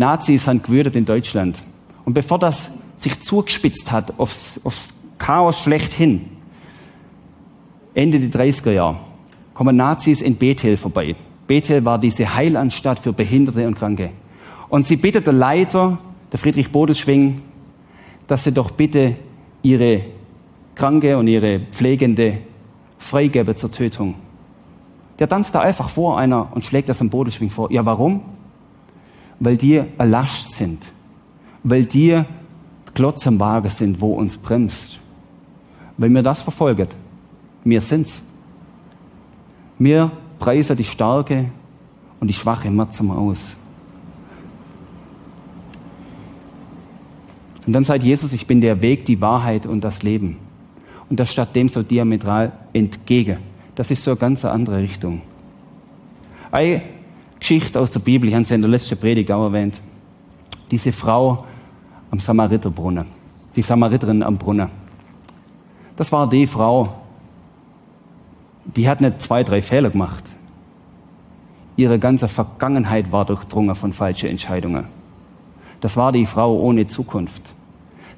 Nazis 0.00 0.48
haben 0.48 0.62
gewürdet 0.62 0.96
in 0.96 1.04
Deutschland. 1.04 1.62
Und 2.04 2.14
bevor 2.14 2.38
das 2.38 2.70
sich 2.96 3.20
zugespitzt 3.20 3.92
hat 3.92 4.18
aufs, 4.18 4.60
aufs 4.64 4.92
Chaos 5.18 5.60
schlechthin, 5.60 6.22
Ende 7.94 8.18
der 8.18 8.30
30er 8.30 8.72
Jahre, 8.72 9.00
kommen 9.54 9.76
Nazis 9.76 10.22
in 10.22 10.36
Bethel 10.36 10.76
vorbei. 10.76 11.14
Bethel 11.46 11.84
war 11.84 11.98
diese 11.98 12.34
Heilanstalt 12.34 12.98
für 12.98 13.12
Behinderte 13.12 13.66
und 13.66 13.76
Kranke. 13.76 14.10
Und 14.68 14.86
sie 14.86 14.96
bittet 14.96 15.26
der 15.26 15.34
Leiter 15.34 15.98
der 16.32 16.38
Friedrich 16.38 16.72
Bodelschwing, 16.72 17.42
dass 18.26 18.44
sie 18.44 18.52
doch 18.52 18.70
bitte 18.70 19.16
ihre 19.62 20.02
Kranke 20.74 21.18
und 21.18 21.26
ihre 21.26 21.60
Pflegende 21.72 22.38
freigebe 22.98 23.54
zur 23.54 23.70
Tötung. 23.70 24.14
Der 25.18 25.28
tanzt 25.28 25.54
da 25.54 25.60
einfach 25.60 25.88
vor 25.88 26.18
einer 26.18 26.48
und 26.54 26.64
schlägt 26.64 26.88
das 26.88 27.00
am 27.00 27.10
Bodelschwing 27.10 27.50
vor. 27.50 27.70
Ja, 27.70 27.84
warum? 27.84 28.22
Weil 29.40 29.56
die 29.56 29.82
erlascht 29.98 30.44
sind. 30.44 30.92
Weil 31.64 31.84
die 31.84 32.22
Klotz 32.94 33.26
am 33.26 33.40
Wagen 33.40 33.70
sind, 33.70 34.00
wo 34.00 34.14
uns 34.14 34.36
bremst. 34.36 34.98
Weil 35.96 36.10
mir 36.10 36.22
das 36.22 36.42
verfolgt. 36.42 36.94
Mir 37.64 37.80
sind's. 37.80 38.22
Mir 39.78 40.10
preisen 40.38 40.76
die 40.76 40.84
Starke 40.84 41.46
und 42.20 42.28
die 42.28 42.34
Schwache 42.34 42.70
merzen 42.70 43.10
aus. 43.10 43.56
Und 47.66 47.72
dann 47.72 47.84
sagt 47.84 48.02
Jesus, 48.02 48.32
ich 48.32 48.46
bin 48.46 48.60
der 48.60 48.82
Weg, 48.82 49.04
die 49.04 49.20
Wahrheit 49.20 49.66
und 49.66 49.82
das 49.82 50.02
Leben. 50.02 50.38
Und 51.08 51.20
das 51.20 51.32
statt 51.32 51.54
dem 51.54 51.68
so 51.68 51.82
diametral 51.82 52.52
entgegen. 52.72 53.38
Das 53.74 53.90
ist 53.90 54.02
so 54.02 54.12
eine 54.12 54.20
ganz 54.20 54.44
andere 54.44 54.78
Richtung. 54.82 55.22
Eine 56.50 56.82
Geschichte 57.40 57.80
aus 57.80 57.90
der 57.90 58.00
Bibel, 58.00 58.28
ich 58.28 58.34
habe 58.34 58.44
sie 58.44 58.54
in 58.54 58.60
der 58.60 58.70
letzten 58.70 58.98
Predigt 58.98 59.32
auch 59.32 59.44
erwähnt. 59.44 59.80
Diese 60.70 60.92
Frau 60.92 61.46
am 62.10 62.18
Samariterbrunnen, 62.18 63.06
die 63.56 63.62
Samariterin 63.62 64.22
am 64.22 64.36
Brunnen. 64.36 64.68
Das 65.96 66.12
war 66.12 66.28
die 66.28 66.46
Frau, 66.46 67.00
die 68.64 68.88
hat 68.88 69.00
nicht 69.00 69.20
zwei, 69.22 69.42
drei 69.42 69.62
Fehler 69.62 69.90
gemacht. 69.90 70.24
Ihre 71.76 71.98
ganze 71.98 72.28
Vergangenheit 72.28 73.10
war 73.10 73.24
durchdrungen 73.24 73.74
von 73.74 73.92
falschen 73.92 74.28
Entscheidungen. 74.28 74.84
Das 75.80 75.96
war 75.96 76.12
die 76.12 76.26
Frau 76.26 76.58
ohne 76.58 76.86
Zukunft. 76.86 77.42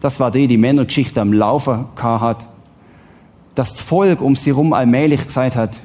Das 0.00 0.18
war 0.18 0.32
die, 0.32 0.48
die 0.48 0.56
Männergeschichte 0.56 1.20
am 1.20 1.32
Laufen 1.32 1.86
hat. 1.96 2.46
Das 3.54 3.80
Volk 3.80 4.20
um 4.20 4.34
sie 4.34 4.50
herum 4.50 4.72
allmählich 4.72 5.24
gesagt 5.24 5.54
hat, 5.54 5.78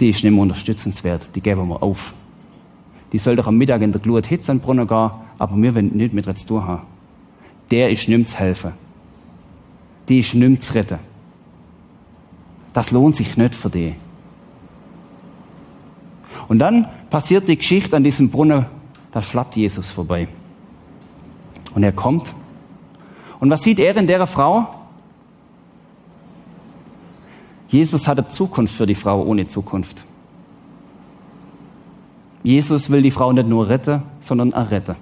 die 0.00 0.08
ist 0.08 0.24
nicht 0.24 0.32
mehr 0.32 0.42
unterstützenswert, 0.42 1.30
die 1.34 1.40
geben 1.40 1.68
wir 1.68 1.82
auf. 1.82 2.14
Die 3.12 3.18
soll 3.18 3.36
doch 3.36 3.46
am 3.46 3.56
Mittag 3.56 3.82
in 3.82 3.92
der 3.92 4.00
Glut 4.00 4.26
Hitze 4.26 4.50
an 4.50 4.58
den 4.58 4.64
Brunnen 4.64 4.86
gehen, 4.86 5.10
aber 5.38 5.56
wir 5.56 5.74
wollen 5.74 5.96
nicht 5.96 6.14
mit 6.14 6.38
zu 6.38 6.46
tun 6.46 6.66
haben. 6.66 6.86
Der 7.70 7.90
ist 7.90 8.08
nicht 8.08 8.28
zu 8.28 8.38
helfen. 8.38 8.72
Die 10.08 10.20
ist 10.20 10.34
nicht 10.34 10.62
zu 10.62 10.74
retten. 10.74 10.98
Das 12.72 12.90
lohnt 12.90 13.16
sich 13.16 13.36
nicht 13.36 13.54
für 13.54 13.68
die. 13.68 13.94
Und 16.48 16.58
dann 16.58 16.88
passiert 17.10 17.46
die 17.46 17.56
Geschichte 17.56 17.96
an 17.96 18.02
diesem 18.02 18.30
Brunnen, 18.30 18.66
da 19.12 19.22
schlappt 19.22 19.56
Jesus 19.56 19.90
vorbei. 19.90 20.28
Und 21.74 21.82
er 21.82 21.92
kommt. 21.92 22.34
Und 23.38 23.50
was 23.50 23.62
sieht 23.62 23.78
er 23.78 23.96
in 23.96 24.06
der 24.06 24.26
Frau? 24.26 24.79
Jesus 27.70 28.08
hatte 28.08 28.26
Zukunft 28.26 28.74
für 28.74 28.86
die 28.86 28.94
Frau 28.94 29.22
ohne 29.22 29.46
Zukunft. 29.46 30.04
Jesus 32.42 32.90
will 32.90 33.02
die 33.02 33.10
Frau 33.10 33.32
nicht 33.32 33.48
nur 33.48 33.68
retten, 33.68 34.02
sondern 34.20 34.52
erretten. 34.52 34.96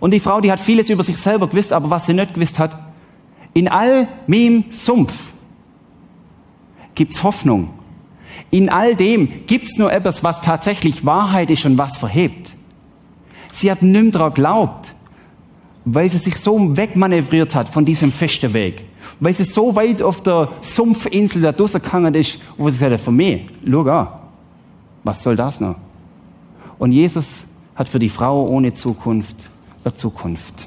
Und 0.00 0.12
die 0.12 0.20
Frau, 0.20 0.40
die 0.40 0.50
hat 0.50 0.60
vieles 0.60 0.90
über 0.90 1.02
sich 1.02 1.18
selber 1.18 1.48
gewusst, 1.48 1.72
aber 1.72 1.90
was 1.90 2.06
sie 2.06 2.14
nicht 2.14 2.34
gewusst 2.34 2.58
hat, 2.58 2.78
in 3.52 3.68
all 3.68 4.08
mem 4.26 4.64
Sumpf 4.70 5.32
gibt's 6.94 7.22
Hoffnung. 7.22 7.70
In 8.50 8.68
all 8.68 8.94
dem 8.94 9.46
gibt's 9.46 9.76
nur 9.76 9.92
etwas, 9.92 10.24
was 10.24 10.40
tatsächlich 10.40 11.04
Wahrheit 11.04 11.50
ist 11.50 11.64
und 11.66 11.76
was 11.76 11.98
verhebt. 11.98 12.54
Sie 13.52 13.70
hat 13.70 13.82
nimm 13.82 14.12
daran 14.12 14.34
glaubt, 14.34 14.94
weil 15.84 16.08
sie 16.08 16.18
sich 16.18 16.36
so 16.36 16.76
wegmanövriert 16.76 17.54
hat 17.54 17.68
von 17.68 17.84
diesem 17.84 18.12
festen 18.12 18.54
Weg. 18.54 18.84
Weil 19.20 19.32
sie 19.32 19.44
so 19.44 19.74
weit 19.74 20.02
auf 20.02 20.22
der 20.22 20.48
Sumpfinsel 20.60 21.42
da 21.42 21.52
durchgegangen 21.52 22.14
ist, 22.14 22.40
wo 22.56 22.70
sie 22.70 22.76
sagte, 22.76 22.98
für 22.98 23.12
mich, 23.12 23.46
schau 23.68 23.82
an, 23.82 24.08
was 25.04 25.22
soll 25.22 25.36
das 25.36 25.60
noch? 25.60 25.76
Und 26.78 26.92
Jesus 26.92 27.44
hat 27.74 27.88
für 27.88 27.98
die 27.98 28.08
Frau 28.08 28.46
ohne 28.46 28.72
Zukunft 28.72 29.50
eine 29.84 29.94
Zukunft. 29.94 30.66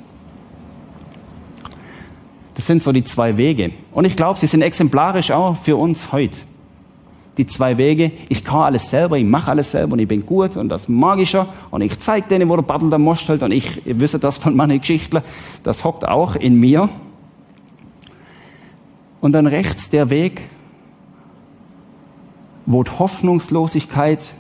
Das 2.55 2.67
sind 2.67 2.83
so 2.83 2.91
die 2.91 3.03
zwei 3.03 3.37
Wege. 3.37 3.71
Und 3.91 4.05
ich 4.05 4.15
glaube, 4.15 4.39
sie 4.39 4.47
sind 4.47 4.61
exemplarisch 4.61 5.31
auch 5.31 5.55
für 5.55 5.77
uns 5.77 6.11
heute. 6.11 6.39
Die 7.37 7.47
zwei 7.47 7.77
Wege, 7.77 8.11
ich 8.27 8.43
kann 8.43 8.59
alles 8.59 8.89
selber, 8.89 9.17
ich 9.17 9.25
mache 9.25 9.49
alles 9.49 9.71
selber 9.71 9.93
und 9.93 9.99
ich 9.99 10.07
bin 10.07 10.25
gut 10.25 10.57
und 10.57 10.67
das 10.67 10.89
magischer 10.89 11.47
und 11.71 11.81
ich 11.81 11.97
zeige 11.97 12.27
denen, 12.27 12.49
wo 12.49 12.55
der 12.57 12.63
Battle 12.63 12.89
der 12.89 12.99
Most 12.99 13.27
hält 13.29 13.41
und 13.41 13.51
ich, 13.51 13.85
ihr 13.87 13.99
wisst 14.01 14.21
das 14.21 14.37
von 14.37 14.55
meinen 14.55 14.79
Geschichten, 14.81 15.21
das 15.63 15.85
hockt 15.85 16.05
auch 16.05 16.35
in 16.35 16.59
mir. 16.59 16.89
Und 19.21 19.33
dann 19.33 19.47
rechts 19.47 19.89
der 19.89 20.09
Weg, 20.09 20.47
wo 22.65 22.83
die 22.83 22.91
Hoffnungslosigkeit 22.91 24.33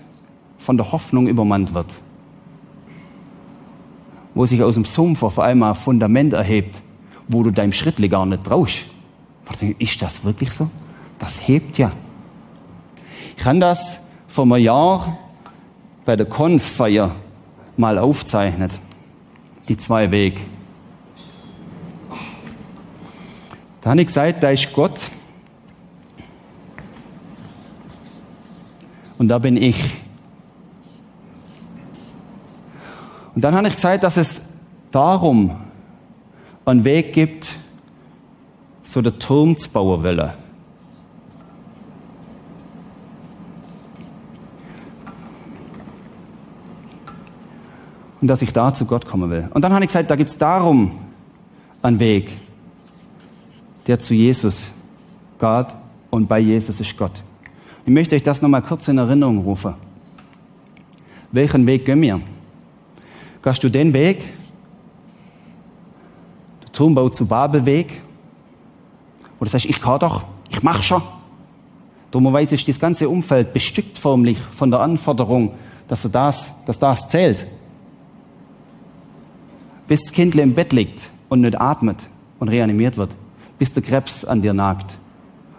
von 0.57 0.77
der 0.77 0.91
Hoffnung 0.91 1.27
übermannt 1.27 1.73
wird. 1.73 1.87
Wo 4.33 4.45
sich 4.45 4.61
aus 4.63 4.75
dem 4.75 4.85
Sumpf 4.85 5.23
auf 5.23 5.39
einmal 5.39 5.71
ein 5.71 5.75
Fundament 5.75 6.33
erhebt, 6.33 6.81
wo 7.27 7.43
du 7.43 7.51
deinem 7.51 7.73
Schritt 7.73 7.97
gar 8.09 8.25
nicht 8.25 8.43
traust. 8.43 8.85
Ist 9.77 10.01
das 10.01 10.23
wirklich 10.23 10.51
so? 10.51 10.69
Das 11.19 11.47
hebt 11.47 11.77
ja. 11.77 11.91
Ich 13.37 13.45
habe 13.45 13.59
das 13.59 13.99
vor 14.27 14.45
einem 14.45 14.63
Jahr 14.63 15.17
bei 16.05 16.15
der 16.15 16.25
Konffeier 16.25 17.11
mal 17.77 17.97
aufzeichnet. 17.97 18.71
Die 19.67 19.77
zwei 19.77 20.09
Wege. 20.09 20.41
Da 23.81 23.89
habe 23.89 24.01
ich 24.01 24.07
gesagt, 24.07 24.43
da 24.43 24.49
ist 24.49 24.71
Gott. 24.73 25.09
Und 29.17 29.27
da 29.27 29.39
bin 29.39 29.57
ich. 29.57 29.93
Und 33.33 33.43
dann 33.43 33.55
habe 33.55 33.67
ich 33.67 33.75
gesagt, 33.75 34.03
dass 34.03 34.17
es 34.17 34.43
darum 34.91 35.55
einen 36.65 36.83
Weg 36.83 37.13
gibt, 37.13 37.57
so 38.83 39.01
der 39.01 39.17
Turm 39.17 39.57
zu 39.57 39.69
bauen 39.69 40.03
wollen. 40.03 40.31
Und 48.21 48.27
dass 48.27 48.43
ich 48.43 48.53
da 48.53 48.73
zu 48.73 48.85
Gott 48.85 49.07
kommen 49.07 49.31
will. 49.31 49.49
Und 49.53 49.63
dann 49.63 49.73
habe 49.73 49.83
ich 49.83 49.87
gesagt, 49.87 50.11
da 50.11 50.15
gibt 50.15 50.29
es 50.29 50.37
darum 50.37 50.91
einen 51.81 51.97
Weg, 51.99 52.31
der 53.91 53.99
zu 53.99 54.13
Jesus 54.13 54.71
geht 55.37 55.67
und 56.11 56.25
bei 56.25 56.39
Jesus 56.39 56.79
ist 56.79 56.97
Gott. 56.97 57.21
Ich 57.85 57.91
möchte 57.91 58.15
euch 58.15 58.23
das 58.23 58.41
nochmal 58.41 58.61
kurz 58.61 58.87
in 58.87 58.97
Erinnerung 58.97 59.39
rufen. 59.39 59.73
Welchen 61.33 61.65
Weg 61.65 61.85
gehen 61.85 62.01
wir? 62.01 62.21
Gehst 63.43 63.61
du 63.61 63.69
den 63.69 63.91
Weg, 63.91 64.23
der 66.63 66.71
Turmbau 66.71 67.09
zu 67.09 67.25
Babelweg, 67.25 68.01
wo 69.37 69.43
du 69.43 69.51
sagst, 69.51 69.65
ich 69.65 69.81
kann 69.81 69.99
doch, 69.99 70.23
ich 70.49 70.63
mach 70.63 70.81
schon. 70.81 71.01
Dummerweise 72.11 72.55
ist 72.55 72.65
das 72.69 72.79
ganze 72.79 73.09
Umfeld 73.09 73.51
bestückt 73.51 73.97
förmlich 73.97 74.37
von 74.51 74.71
der 74.71 74.79
Anforderung, 74.79 75.51
dass, 75.89 76.09
das, 76.09 76.53
dass 76.65 76.79
das 76.79 77.09
zählt. 77.09 77.45
Bis 79.89 80.01
das 80.03 80.13
Kind 80.13 80.33
im 80.35 80.53
Bett 80.53 80.71
liegt 80.71 81.09
und 81.27 81.41
nicht 81.41 81.59
atmet 81.59 81.97
und 82.39 82.47
reanimiert 82.47 82.95
wird 82.95 83.13
bis 83.61 83.71
der 83.71 83.83
Krebs 83.83 84.25
an 84.25 84.41
dir 84.41 84.55
nagt. 84.55 84.97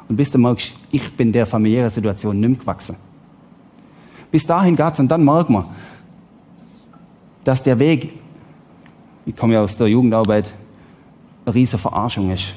Und 0.09 0.17
bis 0.17 0.33
du 0.33 0.37
merkst, 0.37 0.73
ich 0.91 1.17
bin 1.17 1.31
der 1.31 1.47
familiären 1.47 1.89
Situation 1.89 2.41
nicht 2.41 2.63
gewachsen. 2.63 2.97
Bis 4.33 4.45
dahin 4.45 4.75
geht's 4.75 4.99
und 4.99 5.09
dann 5.09 5.25
merkt 5.25 5.51
man, 5.51 5.67
dass 7.45 7.63
der 7.63 7.79
Weg, 7.79 8.13
ich 9.25 9.37
komme 9.37 9.55
ja 9.55 9.61
aus 9.61 9.77
der 9.77 9.87
Jugendarbeit, 9.87 10.53
eine 11.45 11.55
riesige 11.55 11.79
Verarschung 11.79 12.33
ist. 12.33 12.53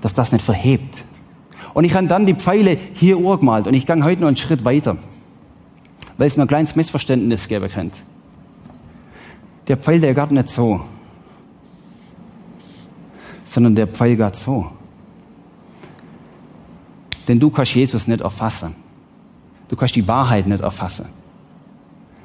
Dass 0.00 0.14
das 0.14 0.30
nicht 0.30 0.44
verhebt. 0.44 1.04
Und 1.74 1.82
ich 1.82 1.92
habe 1.92 2.06
dann 2.06 2.24
die 2.24 2.34
Pfeile 2.34 2.78
hier 2.92 3.18
urgemalt 3.18 3.66
und 3.66 3.74
ich 3.74 3.84
gehe 3.84 4.04
heute 4.04 4.20
noch 4.20 4.28
einen 4.28 4.36
Schritt 4.36 4.64
weiter, 4.64 4.96
weil 6.18 6.28
es 6.28 6.36
noch 6.36 6.44
ein 6.44 6.48
kleines 6.48 6.76
Missverständnis 6.76 7.48
geben 7.48 7.68
könnte. 7.68 7.98
Der 9.66 9.76
Pfeil, 9.76 9.98
der 9.98 10.14
geht 10.14 10.30
nicht 10.30 10.46
so 10.46 10.82
sondern 13.50 13.74
der 13.74 13.88
Pfeil 13.88 14.14
geht 14.14 14.36
so. 14.36 14.70
Denn 17.26 17.40
du 17.40 17.50
kannst 17.50 17.74
Jesus 17.74 18.06
nicht 18.06 18.20
erfassen. 18.20 18.76
Du 19.66 19.74
kannst 19.74 19.96
die 19.96 20.06
Wahrheit 20.06 20.46
nicht 20.46 20.62
erfassen. 20.62 21.06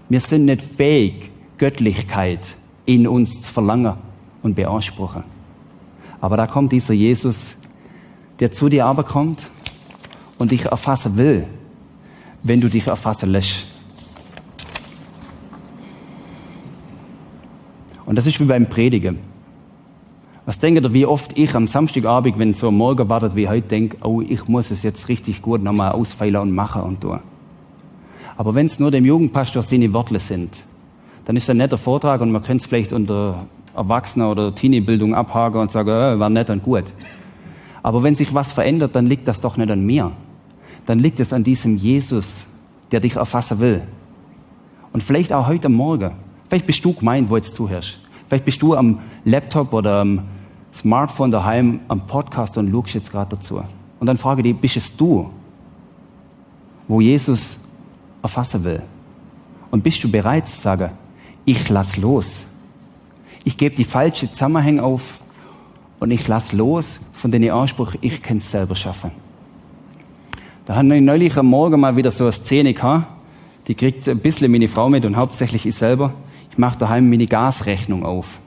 Wir 0.07 0.19
sind 0.19 0.45
nicht 0.45 0.61
fähig, 0.61 1.31
Göttlichkeit 1.57 2.55
in 2.85 3.07
uns 3.07 3.41
zu 3.41 3.51
verlangen 3.51 3.95
und 4.43 4.55
beanspruchen. 4.55 5.23
Aber 6.21 6.37
da 6.37 6.45
kommt 6.45 6.71
dieser 6.71 6.93
Jesus, 6.93 7.55
der 8.39 8.51
zu 8.51 8.69
dir 8.69 8.85
aber 8.85 9.03
kommt 9.03 9.49
und 10.37 10.51
dich 10.51 10.65
erfassen 10.65 11.17
will, 11.17 11.47
wenn 12.43 12.61
du 12.61 12.69
dich 12.69 12.85
erfassen 12.85 13.31
lässt. 13.31 13.65
Und 18.05 18.15
das 18.15 18.27
ist 18.27 18.39
wie 18.39 18.45
beim 18.45 18.69
Predigen. 18.69 19.34
Was 20.45 20.59
denkt 20.59 20.83
ihr, 20.83 20.93
wie 20.93 21.07
oft 21.07 21.35
ich 21.37 21.55
am 21.55 21.65
Samstagabend, 21.65 22.37
wenn 22.37 22.53
so 22.53 22.67
ein 22.67 22.75
Morgen 22.75 23.09
wartet 23.09 23.35
wie 23.35 23.47
heute, 23.47 23.67
denke, 23.67 23.97
oh, 24.03 24.21
ich 24.21 24.47
muss 24.47 24.69
es 24.69 24.83
jetzt 24.83 25.09
richtig 25.09 25.41
gut 25.41 25.63
nochmal 25.63 25.93
ausfeilen 25.93 26.35
und 26.35 26.51
machen 26.51 26.83
und 26.83 27.01
tun. 27.01 27.19
Aber 28.37 28.53
wenn 28.53 28.67
es 28.67 28.79
nur 28.79 28.91
dem 28.91 29.05
Jugendpastor 29.05 29.63
seine 29.63 29.91
Worte 29.93 30.19
sind, 30.19 30.63
dann 31.25 31.35
ist 31.35 31.49
ein 31.49 31.57
netter 31.57 31.79
Vortrag 31.79 32.21
und 32.21 32.31
man 32.31 32.43
könnte 32.43 32.61
es 32.61 32.67
vielleicht 32.67 32.93
unter 32.93 33.47
Erwachsener- 33.75 34.29
oder 34.29 34.53
Teenie-Bildung 34.53 35.15
abhaken 35.15 35.61
und 35.61 35.71
sagen, 35.71 35.89
äh, 35.89 36.19
war 36.19 36.29
nett 36.29 36.51
und 36.51 36.61
gut. 36.61 36.85
Aber 37.81 38.03
wenn 38.03 38.13
sich 38.13 38.33
was 38.33 38.53
verändert, 38.53 38.95
dann 38.95 39.07
liegt 39.07 39.27
das 39.27 39.41
doch 39.41 39.57
nicht 39.57 39.71
an 39.71 39.83
mir. 39.83 40.11
Dann 40.85 40.99
liegt 40.99 41.19
es 41.19 41.33
an 41.33 41.43
diesem 41.43 41.75
Jesus, 41.75 42.45
der 42.91 42.99
dich 42.99 43.15
erfassen 43.15 43.59
will. 43.59 43.81
Und 44.93 45.01
vielleicht 45.01 45.33
auch 45.33 45.47
heute 45.47 45.69
Morgen. 45.69 46.11
Vielleicht 46.49 46.67
bist 46.67 46.85
du 46.85 46.93
gemeint, 46.93 47.29
wo 47.31 47.35
jetzt 47.35 47.55
zuhörst. 47.55 47.97
Vielleicht 48.27 48.45
bist 48.45 48.61
du 48.61 48.75
am 48.75 48.99
Laptop 49.23 49.73
oder 49.73 50.01
am 50.01 50.21
Smartphone 50.75 51.31
daheim 51.31 51.79
am 51.87 52.05
Podcast 52.05 52.57
und 52.57 52.69
schaust 52.69 52.93
jetzt 52.93 53.11
gerade 53.11 53.35
dazu. 53.35 53.61
Und 53.99 54.07
dann 54.07 54.17
frage 54.17 54.41
ich 54.41 54.51
dich, 54.51 54.61
bist 54.61 54.77
es 54.77 54.95
du, 54.95 55.29
wo 56.87 56.99
Jesus 56.99 57.57
erfassen 58.21 58.63
will? 58.63 58.81
Und 59.71 59.83
bist 59.83 60.03
du 60.03 60.11
bereit 60.11 60.47
zu 60.47 60.59
sagen, 60.59 60.91
ich 61.45 61.69
lass 61.69 61.97
los? 61.97 62.45
Ich 63.43 63.57
gebe 63.57 63.75
die 63.75 63.85
falsche 63.85 64.29
Zusammenhänge 64.29 64.83
auf 64.83 65.19
und 65.99 66.11
ich 66.11 66.27
lass 66.27 66.51
los 66.51 66.99
von 67.13 67.31
den 67.31 67.49
Anspruch, 67.49 67.95
ich 68.01 68.21
kann 68.21 68.37
es 68.37 68.51
selber 68.51 68.75
schaffen. 68.75 69.11
Da 70.65 70.75
haben 70.75 70.89
wir 70.89 70.99
neulich 70.99 71.37
am 71.37 71.45
Morgen 71.45 71.79
mal 71.79 71.95
wieder 71.95 72.11
so 72.11 72.25
eine 72.25 72.33
Szene 72.33 72.73
gehabt. 72.73 73.05
Die 73.67 73.75
kriegt 73.75 74.09
ein 74.09 74.19
bisschen 74.19 74.51
meine 74.51 74.67
Frau 74.67 74.89
mit 74.89 75.05
und 75.05 75.15
hauptsächlich 75.15 75.65
ich 75.65 75.75
selber. 75.75 76.13
Ich 76.51 76.57
mache 76.57 76.77
daheim 76.79 77.09
meine 77.09 77.27
Gasrechnung 77.27 78.03
auf. 78.05 78.39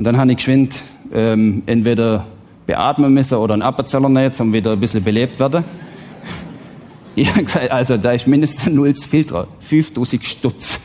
Und 0.00 0.04
dann 0.04 0.16
habe 0.16 0.30
ich 0.30 0.38
geschwind 0.38 0.82
ähm, 1.12 1.62
entweder 1.66 2.24
beatmen 2.66 3.12
müssen 3.12 3.34
oder 3.34 3.52
einen 3.52 3.60
Appenzeller 3.60 4.08
nehmen, 4.08 4.32
um 4.38 4.50
wieder 4.50 4.72
ein 4.72 4.80
bisschen 4.80 5.04
belebt 5.04 5.38
werden. 5.38 5.62
Ich 7.16 7.28
habe 7.28 7.44
gesagt, 7.44 7.70
also 7.70 7.98
da 7.98 8.12
ist 8.12 8.26
mindestens 8.26 8.72
null 8.72 8.94
Filter, 8.94 9.46
5000 9.58 10.24
Stutz. 10.24 10.80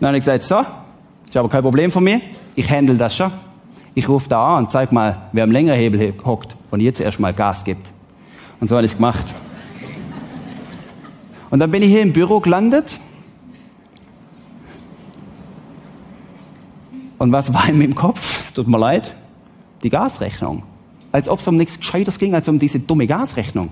Dann 0.00 0.08
habe 0.08 0.18
ich 0.18 0.24
gesagt, 0.24 0.42
so, 0.42 0.58
ist 1.28 1.36
aber 1.36 1.48
kein 1.48 1.62
Problem 1.62 1.92
von 1.92 2.02
mir, 2.02 2.20
ich 2.56 2.68
handle 2.68 2.96
das 2.96 3.14
schon. 3.14 3.30
Ich 3.94 4.08
rufe 4.08 4.28
da 4.28 4.56
an 4.56 4.64
und 4.64 4.72
zeig 4.72 4.90
mal, 4.90 5.28
wer 5.30 5.44
am 5.44 5.52
Längerhebel 5.52 6.12
hockt 6.24 6.56
und 6.72 6.80
jetzt 6.80 7.00
erstmal 7.00 7.32
Gas 7.32 7.62
gibt. 7.62 7.92
Und 8.58 8.66
so 8.66 8.74
habe 8.74 8.84
ich 8.84 8.90
es 8.90 8.96
gemacht. 8.96 9.36
Und 11.50 11.60
dann 11.60 11.70
bin 11.70 11.84
ich 11.84 11.92
hier 11.92 12.02
im 12.02 12.12
Büro 12.12 12.40
gelandet. 12.40 12.98
Und 17.22 17.30
was 17.30 17.54
war 17.54 17.68
in 17.68 17.78
meinem 17.78 17.94
Kopf? 17.94 18.46
Es 18.46 18.52
tut 18.52 18.66
mir 18.66 18.78
leid. 18.78 19.14
Die 19.84 19.90
Gasrechnung. 19.90 20.64
Als 21.12 21.28
ob 21.28 21.38
es 21.38 21.46
um 21.46 21.56
nichts 21.56 21.78
Gescheites 21.78 22.18
ging, 22.18 22.34
als 22.34 22.48
um 22.48 22.58
diese 22.58 22.80
dumme 22.80 23.06
Gasrechnung. 23.06 23.68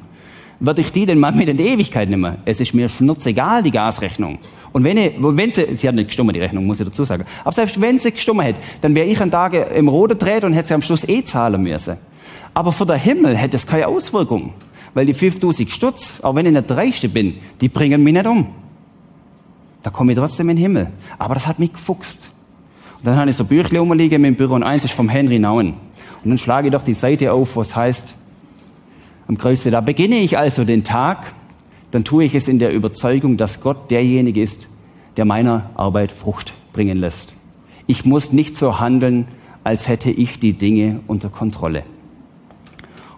Würde 0.60 0.82
ich 0.82 0.92
die 0.92 1.04
denn 1.04 1.18
mal 1.18 1.32
mit 1.32 1.48
in 1.48 1.56
die 1.56 1.66
Ewigkeit 1.66 2.08
nehmen? 2.08 2.36
Es 2.44 2.60
ist 2.60 2.74
mir 2.74 2.88
schnurzegal, 2.88 3.64
die 3.64 3.72
Gasrechnung. 3.72 4.38
Und 4.70 4.84
wenn, 4.84 4.96
ich, 4.98 5.14
wenn 5.18 5.50
sie, 5.50 5.74
sie 5.74 5.88
hat 5.88 5.96
nicht 5.96 6.06
gestummt, 6.06 6.36
die 6.36 6.38
Rechnung, 6.38 6.64
muss 6.64 6.78
ich 6.78 6.86
dazu 6.86 7.02
sagen. 7.02 7.24
Aber 7.42 7.50
selbst 7.50 7.80
wenn 7.80 7.98
sie 7.98 8.12
gestummt 8.12 8.44
hätte, 8.44 8.60
dann 8.82 8.94
wäre 8.94 9.08
ich 9.08 9.20
einen 9.20 9.32
Tag 9.32 9.54
im 9.74 9.88
Roten 9.88 10.16
dreht 10.16 10.44
und 10.44 10.52
hätte 10.52 10.68
sie 10.68 10.74
am 10.74 10.82
Schluss 10.82 11.08
eh 11.08 11.24
zahlen 11.24 11.60
müssen. 11.60 11.96
Aber 12.54 12.70
für 12.70 12.86
den 12.86 13.00
Himmel 13.00 13.36
hätte 13.36 13.56
es 13.56 13.66
keine 13.66 13.88
Auswirkung. 13.88 14.52
Weil 14.94 15.06
die 15.06 15.12
5000 15.12 15.68
Stutz, 15.68 16.20
auch 16.22 16.36
wenn 16.36 16.46
ich 16.46 16.52
nicht 16.52 16.70
der 16.70 16.76
Reichste 16.76 17.08
bin, 17.08 17.34
die 17.60 17.68
bringen 17.68 18.00
mich 18.04 18.14
nicht 18.14 18.26
um. 18.26 18.46
Da 19.82 19.90
komme 19.90 20.12
ich 20.12 20.18
trotzdem 20.18 20.50
in 20.50 20.54
den 20.54 20.62
Himmel. 20.62 20.92
Aber 21.18 21.34
das 21.34 21.48
hat 21.48 21.58
mich 21.58 21.72
gefuchst. 21.72 22.30
Und 23.00 23.06
dann 23.06 23.16
habe 23.16 23.30
ich 23.30 23.36
so 23.36 23.44
Büchle 23.46 23.78
rumliegen 23.78 24.24
im 24.24 24.34
Büro 24.34 24.54
und 24.54 24.62
eins 24.62 24.84
ist 24.84 24.92
vom 24.92 25.08
Henry 25.08 25.38
Nauen. 25.38 25.74
Und 26.22 26.30
dann 26.30 26.38
schlage 26.38 26.68
ich 26.68 26.72
doch 26.72 26.82
die 26.82 26.94
Seite 26.94 27.32
auf, 27.32 27.56
wo 27.56 27.62
es 27.62 27.74
heißt, 27.74 28.14
am 29.26 29.38
Kreuz, 29.38 29.62
da 29.64 29.80
beginne 29.80 30.16
ich 30.16 30.36
also 30.36 30.64
den 30.64 30.84
Tag, 30.84 31.32
dann 31.92 32.04
tue 32.04 32.24
ich 32.24 32.34
es 32.34 32.46
in 32.46 32.58
der 32.58 32.74
Überzeugung, 32.74 33.38
dass 33.38 33.62
Gott 33.62 33.90
derjenige 33.90 34.42
ist, 34.42 34.68
der 35.16 35.24
meiner 35.24 35.70
Arbeit 35.76 36.12
Frucht 36.12 36.52
bringen 36.72 36.98
lässt. 36.98 37.34
Ich 37.86 38.04
muss 38.04 38.32
nicht 38.32 38.56
so 38.56 38.78
handeln, 38.80 39.28
als 39.64 39.88
hätte 39.88 40.10
ich 40.10 40.38
die 40.38 40.52
Dinge 40.52 41.00
unter 41.06 41.30
Kontrolle. 41.30 41.84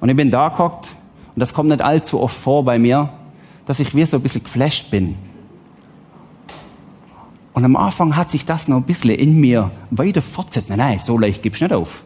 Und 0.01 0.09
ich 0.09 0.17
bin 0.17 0.31
da 0.31 0.49
geguckt 0.49 0.91
und 1.35 1.41
das 1.41 1.55
kommt 1.55 1.71
nicht 1.71 1.83
allzu 1.83 2.21
oft 2.21 2.37
vor 2.37 2.65
bei 2.65 2.79
mir, 2.79 3.11
dass 3.67 3.81
ich 3.81 3.95
wie 3.95 4.05
so 4.05 4.19
ein 4.19 4.23
bisschen 4.23 4.45
geflasht 4.45 4.91
bin. 4.91 5.17
Und 7.55 7.65
am 7.65 7.77
Anfang 7.77 8.17
hat 8.17 8.31
sich 8.31 8.47
das 8.47 8.69
noch 8.69 8.79
ein 8.79 8.85
bisschen 8.85 9.11
in 9.11 9.39
mir 9.39 9.71
weiter 9.91 10.23
fortsetzt. 10.23 10.71
Nein, 10.71 10.79
nein, 10.79 10.99
so 10.99 11.19
leicht 11.19 11.43
gibst 11.43 11.61
du 11.61 11.67
nicht 11.67 11.75
auf. 11.75 12.05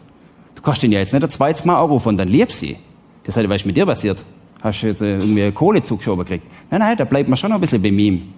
Du 0.54 0.62
kannst 0.62 0.82
ihn 0.82 0.92
ja 0.92 0.98
jetzt 0.98 1.12
nicht 1.12 1.22
ein 1.22 1.30
zweites 1.30 1.64
Mal 1.64 1.80
anrufen 1.80 2.08
und 2.10 2.16
dann 2.18 2.28
liebst 2.28 2.58
sie. 2.58 2.76
Das 3.24 3.36
heißt, 3.36 3.48
was 3.48 3.56
ist 3.56 3.66
mit 3.66 3.76
dir 3.76 3.86
passiert? 3.86 4.24
Hast 4.60 4.82
du 4.82 4.86
jetzt 4.88 5.02
äh, 5.02 5.18
irgendwie 5.18 5.50
Kohle 5.52 5.82
zugeschoben 5.82 6.24
gekriegt? 6.24 6.46
Nein, 6.70 6.80
nein, 6.80 6.96
da 6.96 7.04
bleibt 7.04 7.28
man 7.28 7.36
schon 7.36 7.50
noch 7.50 7.58
ein 7.58 7.60
bisschen 7.60 7.82
bei 7.82 7.88
ihm. 7.88 8.32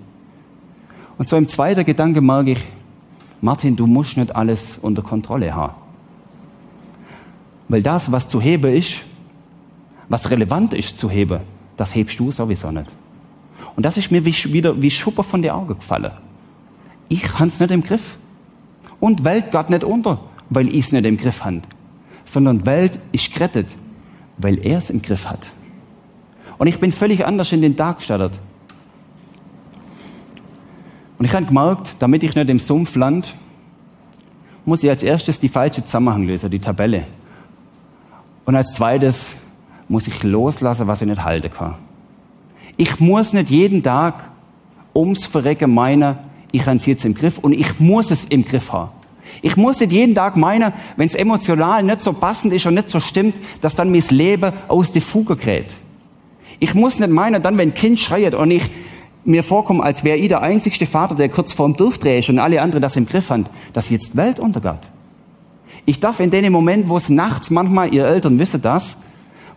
Und 1.17 1.29
so 1.29 1.37
im 1.37 1.49
zweiten 1.49 1.85
Gedanke 1.85 2.21
merke 2.21 2.53
ich, 2.53 2.65
Martin, 3.41 3.77
du 3.77 3.87
musst 3.87 4.17
nicht 4.17 4.35
alles 4.35 4.79
unter 4.83 5.03
Kontrolle 5.03 5.55
haben. 5.55 5.75
Weil 7.69 7.83
das, 7.83 8.11
was 8.11 8.29
zu 8.29 8.41
heben 8.41 8.75
ist, 8.75 9.03
was 10.09 10.31
relevant 10.31 10.75
ist 10.75 10.99
zu 10.99 11.09
heben, 11.09 11.41
das 11.77 11.95
hebst 11.95 12.19
du 12.19 12.31
sowieso 12.31 12.71
nicht. 12.71 12.91
Und 13.77 13.85
das 13.85 13.97
ist 13.97 14.11
mir 14.11 14.25
wie, 14.25 14.35
wieder 14.53 14.81
wie 14.81 14.91
Schuppe 14.91 15.23
von 15.23 15.41
den 15.41 15.53
Augen 15.53 15.75
gefallen. 15.75 16.13
Ich 17.09 17.39
hab's 17.39 17.61
nicht 17.61 17.71
im 17.71 17.83
Griff. 17.83 18.19
Und 19.01 19.25
Welt 19.25 19.51
geht 19.53 19.71
nicht 19.71 19.85
unter, 19.85 20.21
weil 20.51 20.69
ich 20.69 20.87
es 20.87 20.93
nicht 20.93 21.07
im 21.07 21.17
Griff 21.17 21.45
habe. 21.45 21.63
Sondern 22.25 22.67
Welt 22.67 22.99
ist 23.13 23.33
gerettet, 23.33 23.77
weil 24.37 24.67
er 24.67 24.79
es 24.79 24.91
im 24.91 25.01
Griff 25.01 25.27
hat. 25.27 25.49
Und 26.59 26.67
ich 26.67 26.79
bin 26.79 26.93
völlig 26.93 27.25
anders 27.25 27.53
in 27.53 27.63
den 27.63 27.77
Tag 27.77 27.99
gestartet. 27.99 28.33
Und 31.19 31.25
ich 31.25 31.33
habe 31.33 31.47
gemerkt, 31.47 31.97
damit 31.99 32.23
ich 32.23 32.35
nicht 32.35 32.51
im 32.51 32.59
Sumpf 32.59 32.95
land, 32.95 33.37
muss 34.65 34.83
ich 34.83 34.91
als 34.91 35.03
erstes 35.03 35.41
die 35.41 35.49
falsche 35.49 35.85
Zusammenhang 35.85 36.25
lösen, 36.25 36.51
die 36.51 36.59
Tabelle. 36.59 37.05
Und 38.45 38.55
als 38.55 38.75
zweites 38.75 39.35
muss 39.89 40.07
ich 40.07 40.23
loslassen, 40.23 40.87
was 40.87 41.01
ich 41.01 41.09
nicht 41.09 41.25
halten 41.25 41.51
kann. 41.51 41.77
Ich 42.77 43.01
muss 43.01 43.33
nicht 43.33 43.51
jeden 43.51 43.83
Tag 43.83 44.29
ums 44.95 45.27
Verrecken 45.27 45.73
meinen, 45.73 46.19
ich 46.53 46.67
habe 46.67 46.77
es 46.77 46.87
jetzt 46.87 47.05
im 47.05 47.15
Griff 47.15 47.39
und 47.39 47.53
ich 47.53 47.79
muss 47.81 48.11
es 48.11 48.25
im 48.25 48.45
Griff 48.45 48.73
haben. 48.73 48.91
Ich 49.43 49.57
muss 49.57 49.81
nicht 49.81 49.93
jeden 49.93 50.15
Tag 50.15 50.37
meinen, 50.37 50.73
wenn 50.97 51.07
es 51.07 51.15
emotional 51.15 51.83
nicht 51.83 52.01
so 52.01 52.13
passend 52.13 52.53
ist 52.53 52.67
und 52.67 52.75
nicht 52.75 52.89
so 52.89 53.01
stimmt, 53.01 53.37
dass 53.61 53.75
dann 53.75 53.91
mein 53.91 54.03
Leben 54.11 54.53
aus 54.69 54.93
der 54.93 55.03
Fuge 55.03 55.37
gerät. 55.37 55.75
Ich 56.59 56.75
muss 56.75 56.99
nicht 56.99 57.11
meinen, 57.11 57.43
dann, 57.43 57.57
wenn 57.59 57.71
ein 57.71 57.75
Kind 57.75 57.99
schreit 58.01 58.35
und 58.35 58.51
ich 58.51 58.69
mir 59.25 59.43
vorkomme, 59.43 59.83
als 59.83 60.05
wäre 60.05 60.17
ich 60.17 60.29
der 60.29 60.43
einzigste 60.43 60.87
Vater, 60.87 61.15
der 61.15 61.29
kurz 61.29 61.53
vorm 61.53 61.77
Durchdreh 61.77 62.19
ist 62.19 62.31
und 62.31 62.39
alle 62.39 62.63
anderen 62.63 62.83
das 62.83 62.97
im 62.97 63.07
Griff 63.07 63.31
haben, 63.31 63.47
dass 63.73 63.91
jetzt 63.91 64.17
Welt 64.17 64.41
untergeht. 64.41 64.89
Ich 65.85 66.01
darf 66.01 66.21
in 66.21 66.31
dem 66.31 66.53
Moment, 66.53 66.89
wo 66.89 66.97
es 66.97 67.09
nachts 67.09 67.51
manchmal, 67.51 67.93
ihr 67.95 68.07
Eltern 68.07 68.39
wissen 68.39 68.63
das, 68.63 68.97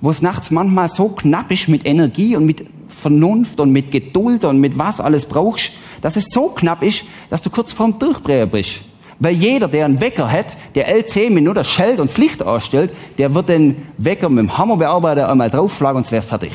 wo 0.01 0.09
es 0.09 0.21
nachts 0.21 0.51
manchmal 0.51 0.89
so 0.89 1.09
knapp 1.09 1.51
ist 1.51 1.67
mit 1.67 1.85
Energie 1.85 2.35
und 2.35 2.45
mit 2.45 2.65
Vernunft 2.91 3.59
und 3.59 3.71
mit 3.71 3.91
Geduld 3.91 4.45
und 4.45 4.59
mit 4.59 4.77
was 4.77 5.01
alles 5.01 5.25
brauchst, 5.25 5.71
dass 6.01 6.15
es 6.15 6.25
so 6.29 6.49
knapp 6.49 6.83
ist, 6.83 7.03
dass 7.29 7.41
du 7.41 7.49
kurz 7.49 7.71
vorm 7.71 7.97
Durchbrechen 7.97 8.49
bist. 8.49 8.81
Weil 9.19 9.33
jeder, 9.33 9.67
der 9.67 9.85
einen 9.85 10.01
Wecker 10.01 10.31
hat, 10.31 10.57
der 10.73 10.89
L10 10.89 11.29
Minuten 11.29 11.63
schellt 11.63 11.99
und 11.99 12.09
das 12.09 12.17
Licht 12.17 12.41
ausstellt, 12.41 12.91
der 13.17 13.35
wird 13.35 13.49
den 13.49 13.87
Wecker 13.97 14.29
mit 14.29 14.39
dem 14.39 14.57
Hammerbearbeiter 14.57 15.29
einmal 15.29 15.49
draufschlagen 15.49 15.97
und 15.97 16.05
es 16.05 16.11
wäre 16.11 16.23
fertig. 16.23 16.51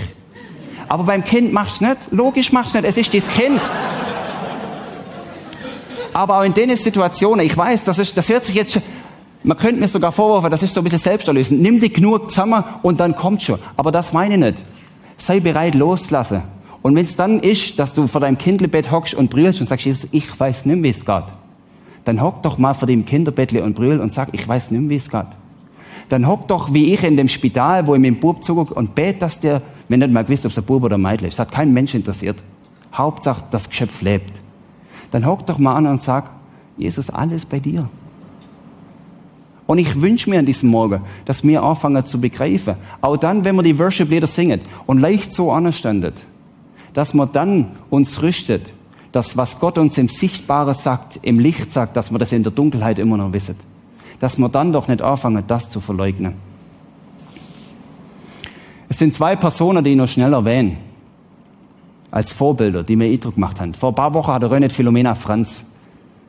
Aber 0.89 1.05
beim 1.05 1.25
Kind 1.25 1.53
machst 1.53 1.81
du 1.81 1.87
nicht. 1.87 1.99
Logisch 2.11 2.53
machst 2.53 2.75
du 2.75 2.79
es 2.79 2.85
nicht. 2.85 2.91
Es 2.91 3.15
ist 3.15 3.15
das 3.15 3.35
Kind. 3.35 3.61
Aber 6.13 6.39
auch 6.39 6.45
in 6.45 6.55
den 6.55 6.75
Situationen, 6.77 7.47
ich 7.47 7.57
weiß, 7.57 7.85
das, 7.85 7.99
ist, 7.99 8.17
das 8.17 8.29
hört 8.29 8.45
sich 8.45 8.55
jetzt 8.55 8.81
man 9.47 9.57
könnte 9.57 9.81
mir 9.81 9.87
sogar 9.87 10.11
vorwerfen, 10.11 10.51
das 10.51 10.65
ist 10.65 10.75
so 10.75 10.81
ein 10.81 10.85
bisschen 10.85 10.99
selbsterlösend. 10.99 11.63
Nimm 11.63 11.79
dich 11.79 11.95
genug 11.95 12.31
zusammen 12.31 12.65
und 12.83 12.99
dann 12.99 13.15
kommt 13.15 13.43
schon. 13.43 13.61
Aber 13.77 13.93
das 13.93 14.13
meine 14.13 14.35
ich 14.35 14.41
nicht. 14.41 14.57
Sei 15.17 15.41
bereit 15.41 15.75
loszulassen. 15.75 16.43
Und 16.83 16.95
wenn 16.95 17.05
es 17.05 17.17
dann 17.17 17.41
ist, 17.41 17.79
dass 17.79 17.95
du 17.95 18.07
vor 18.07 18.21
deinem 18.21 18.39
Kinderbett 18.39 18.91
hockst 18.91 19.15
und 19.15 19.31
brüllst 19.31 19.61
und 19.61 19.67
sagst, 19.67 19.87
Jesus, 19.87 20.09
ich 20.13 20.39
weiß 20.39 20.67
nicht, 20.67 20.83
wie 20.83 20.91
es 20.91 21.05
geht, 21.05 21.25
dann 22.05 22.23
hock 22.23 22.43
doch 22.43 22.59
mal 22.59 22.75
vor 22.75 22.87
dem 22.87 23.05
Kinderbettle 23.05 23.63
und 23.65 23.75
brüll 23.75 23.99
und 23.99 24.13
sag, 24.13 24.29
ich 24.33 24.47
weiß 24.47 24.71
nicht, 24.71 24.89
wie 24.89 24.95
es 24.95 25.11
geht. 25.11 25.27
Dann 26.09 26.29
hock 26.29 26.47
doch 26.47 26.73
wie 26.73 26.95
ich 26.95 27.03
in 27.03 27.17
dem 27.17 27.27
Spital, 27.27 27.87
wo 27.87 27.95
ich 27.95 28.01
mit 28.01 28.15
dem 28.15 28.21
Bub 28.21 28.45
zugucke 28.45 28.75
und 28.75 28.95
bet, 28.95 29.21
dass 29.21 29.41
der, 29.41 29.63
wenn 29.89 29.99
nicht 29.99 30.13
mal 30.13 30.23
gewusst, 30.23 30.47
ob 30.47 30.53
es 30.53 30.59
ein 30.59 30.65
Bub 30.65 30.85
oder 30.85 30.97
ein 30.97 31.19
ist, 31.19 31.39
hat 31.41 31.51
kein 31.51 31.73
Mensch 31.73 31.95
interessiert. 31.95 32.37
Hauptsache, 32.95 33.45
das 33.51 33.69
Geschöpf 33.69 34.03
lebt. 34.03 34.41
Dann 35.11 35.27
hock 35.27 35.45
doch 35.47 35.59
mal 35.59 35.75
an 35.75 35.87
und 35.87 36.01
sag, 36.01 36.31
Jesus, 36.77 37.11
alles 37.11 37.45
bei 37.45 37.59
dir. 37.59 37.89
Und 39.67 39.79
ich 39.79 40.01
wünsche 40.01 40.31
mir 40.31 40.39
an 40.39 40.47
diesem 40.47 40.71
Morgen, 40.71 41.03
dass 41.25 41.43
wir 41.43 41.63
anfangen 41.63 42.07
zu 42.07 42.21
begreifen, 42.21 42.77
auch 43.01 43.17
dann, 43.17 43.45
wenn 43.45 43.57
wir 43.57 43.63
die 43.63 43.79
Worship-Lieder 43.79 44.27
singen 44.27 44.61
und 44.87 45.01
leicht 45.01 45.33
so 45.33 45.51
anstandet, 45.51 46.25
dass 46.95 47.15
man 47.15 47.33
dann 47.33 47.73
uns 47.91 48.23
rüstet 48.23 48.73
dass 49.17 49.35
was 49.35 49.59
Gott 49.59 49.79
uns 49.79 49.97
im 49.97 50.11
Sichtbaren 50.11 50.75
sagt, 50.75 51.19
im 51.23 51.39
Licht 51.39 51.73
sagt, 51.73 51.97
dass 51.97 52.11
wir 52.11 52.19
das 52.19 52.33
in 52.33 52.43
der 52.43 52.53
Dunkelheit 52.53 52.99
immer 52.99 53.17
noch 53.17 53.33
wissen. 53.33 53.57
Dass 54.21 54.37
wir 54.37 54.51
dann 54.51 54.75
doch 54.75 54.89
nicht 54.89 55.01
anfangen, 55.01 55.43
das 55.47 55.71
zu 55.71 55.81
verleugnen. 55.81 56.35
Es 58.91 58.99
sind 58.99 59.15
zwei 59.15 59.35
Personen, 59.35 59.83
die 59.83 59.93
ich 59.93 59.97
noch 59.97 60.09
schnell 60.09 60.35
erwähne, 60.35 60.77
als 62.11 62.35
Vorbilder, 62.35 62.83
die 62.83 62.95
mir 62.95 63.07
Eindruck 63.07 63.37
gemacht 63.37 63.59
haben. 63.59 63.73
Vor 63.73 63.93
ein 63.93 63.95
paar 63.95 64.13
Wochen 64.13 64.33
hat 64.33 64.43
René 64.43 64.69
Philomena 64.69 65.15
Franz 65.15 65.65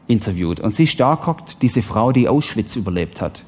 interviewt 0.07 0.59
und 0.59 0.73
sie 0.73 0.83
ist 0.83 0.99
da 0.99 1.15
geguckt, 1.15 1.57
diese 1.61 1.81
Frau, 1.81 2.11
die 2.11 2.27
Auschwitz 2.27 2.75
überlebt 2.75 3.21
hat. 3.21 3.43